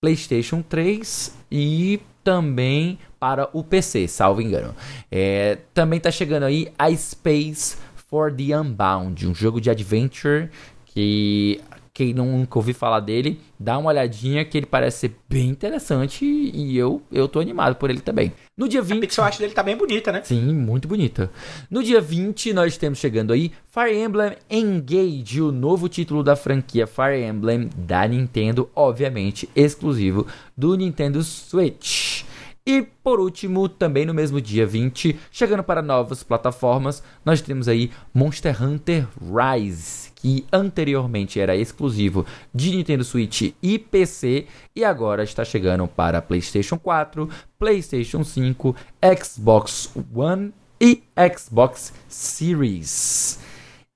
[0.00, 4.74] PlayStation 3 e também para o PC, salvo engano.
[5.10, 7.76] É, também está chegando aí a Space
[8.08, 10.48] for the Unbound, um jogo de adventure
[10.86, 11.60] que
[12.00, 16.74] quem nunca ouviu falar dele, dá uma olhadinha que ele parece ser bem interessante e
[16.74, 18.32] eu, eu tô animado por ele também.
[18.56, 18.96] No dia 20.
[18.96, 20.22] A pixel art dele tá bem bonita, né?
[20.24, 21.30] Sim, muito bonita.
[21.70, 26.86] No dia 20, nós temos chegando aí Fire Emblem Engage, o novo título da franquia
[26.86, 30.26] Fire Emblem da Nintendo, obviamente exclusivo
[30.56, 32.24] do Nintendo Switch.
[32.66, 37.90] E por último, também no mesmo dia 20, chegando para novas plataformas, nós temos aí
[38.14, 44.46] Monster Hunter Rise que anteriormente era exclusivo de Nintendo Switch e PC
[44.76, 48.76] e agora está chegando para PlayStation 4, PlayStation 5,
[49.18, 51.02] Xbox One e
[51.36, 53.40] Xbox Series.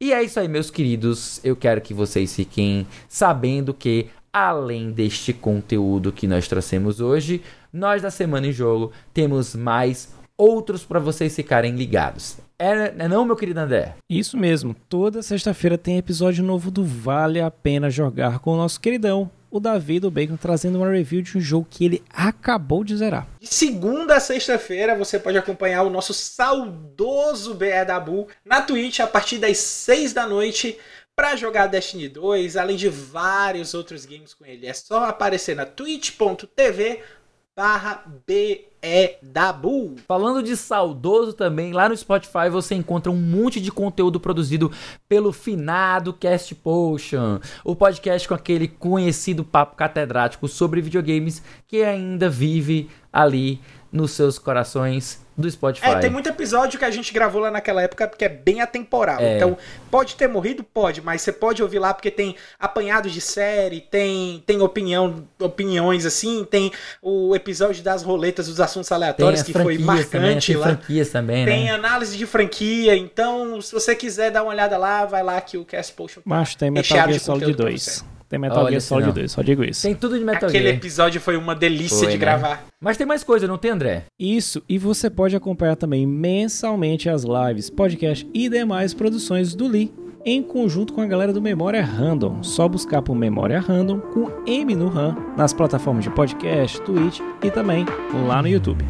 [0.01, 1.41] E é isso aí, meus queridos.
[1.45, 8.03] Eu quero que vocês fiquem sabendo que, além deste conteúdo que nós trouxemos hoje, nós
[8.03, 12.44] da Semana em Jogo temos mais outros para vocês ficarem ligados.
[12.65, 13.95] É, é não, meu querido André?
[14.09, 14.75] Isso mesmo.
[14.89, 19.61] Toda sexta-feira tem episódio novo do Vale a Pena Jogar com o nosso queridão, o
[19.61, 23.29] Davi do Bacon, trazendo uma review de um jogo que ele acabou de zerar.
[23.39, 29.01] De segunda a sexta-feira você pode acompanhar o nosso saudoso BE da Bull na Twitch
[29.01, 30.79] a partir das 6 da noite
[31.15, 34.67] para jogar Destiny 2, além de vários outros games com ele.
[34.67, 37.03] É só aparecer na twitch.tv
[37.57, 39.95] barra BEDABU.
[40.09, 44.73] Falando de saudoso também, lá no Spotify você encontra um monte de conteúdo produzido
[45.09, 52.29] pelo finado Cast Potion, o podcast com aquele conhecido papo catedrático sobre videogames que ainda
[52.29, 53.61] vive ali
[53.95, 55.87] nos seus corações do Spotify.
[55.87, 59.21] É, tem muito episódio que a gente gravou lá naquela época que é bem atemporal.
[59.21, 59.37] É.
[59.37, 59.57] Então,
[59.89, 60.65] pode ter morrido?
[60.65, 66.05] Pode, mas você pode ouvir lá porque tem apanhados de série, tem, tem opinião, opiniões
[66.05, 70.67] assim, tem o episódio das roletas dos assuntos aleatórios que foi marcante também, tem lá.
[70.67, 71.71] franquias também, Tem né?
[71.71, 75.65] análise de franquia, então se você quiser dar uma olhada lá, vai lá que o
[75.65, 78.14] Cast Potion Mas tem Metal Gear Solid 2.
[78.35, 79.83] Tem Metal Gear Solid 2, só digo isso.
[79.83, 80.77] Tem tudo de Metal Aquele Gear.
[80.77, 82.19] episódio foi uma delícia foi, de né?
[82.19, 82.65] gravar.
[82.81, 84.05] Mas tem mais coisa, não tem, André?
[84.19, 89.93] Isso, e você pode acompanhar também mensalmente as lives, podcast e demais produções do Lee
[90.25, 92.43] em conjunto com a galera do Memória Random.
[92.43, 97.51] Só buscar por Memória Random com M no RAM nas plataformas de podcast, Twitch e
[97.51, 97.85] também
[98.27, 98.85] lá no YouTube.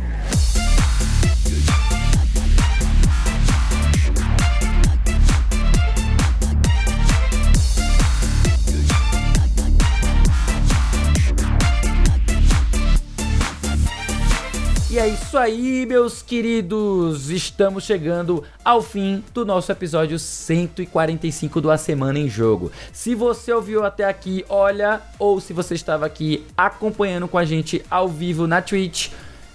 [14.95, 17.29] E é isso aí, meus queridos.
[17.29, 22.71] Estamos chegando ao fim do nosso episódio 145 do A Semana em Jogo.
[22.93, 27.85] Se você ouviu até aqui, olha, ou se você estava aqui acompanhando com a gente
[27.91, 29.11] ao vivo na Twitch,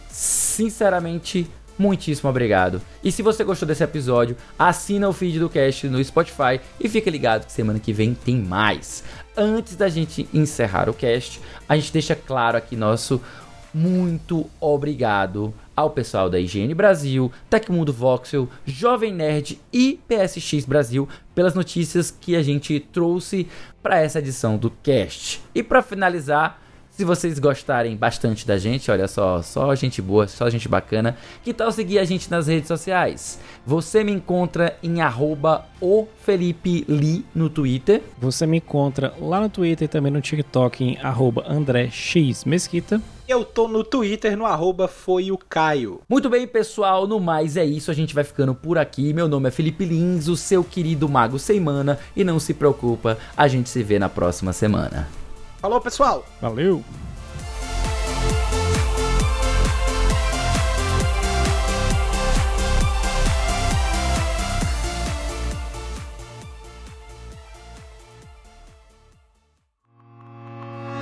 [0.10, 2.82] sinceramente, muitíssimo obrigado.
[3.02, 7.10] E se você gostou desse episódio, assina o feed do cast no Spotify e fica
[7.10, 9.06] ligado que semana que vem tem mais.
[9.38, 11.40] Antes da gente encerrar o cast,
[11.70, 13.22] a gente deixa claro aqui nosso
[13.74, 21.54] muito obrigado ao pessoal da IGN Brasil, Tecmundo Voxel, Jovem Nerd e PSX Brasil pelas
[21.54, 23.48] notícias que a gente trouxe
[23.82, 25.42] para essa edição do cast.
[25.56, 26.62] E para finalizar,
[27.00, 31.54] Se vocês gostarem bastante da gente, olha só, só gente boa, só gente bacana, que
[31.54, 33.40] tal seguir a gente nas redes sociais?
[33.66, 35.64] Você me encontra em arroba
[37.34, 38.02] no Twitter.
[38.20, 43.02] Você me encontra lá no Twitter e também no TikTok em arroba André X Mesquita.
[43.30, 46.02] Eu tô no Twitter no arroba foi o Caio.
[46.10, 49.14] Muito bem, pessoal, no mais é isso, a gente vai ficando por aqui.
[49.14, 53.48] Meu nome é Felipe Lins, o seu querido Mago Semana, e não se preocupa, a
[53.48, 55.08] gente se vê na próxima semana.
[55.62, 56.26] Falou, pessoal!
[56.42, 56.84] Valeu!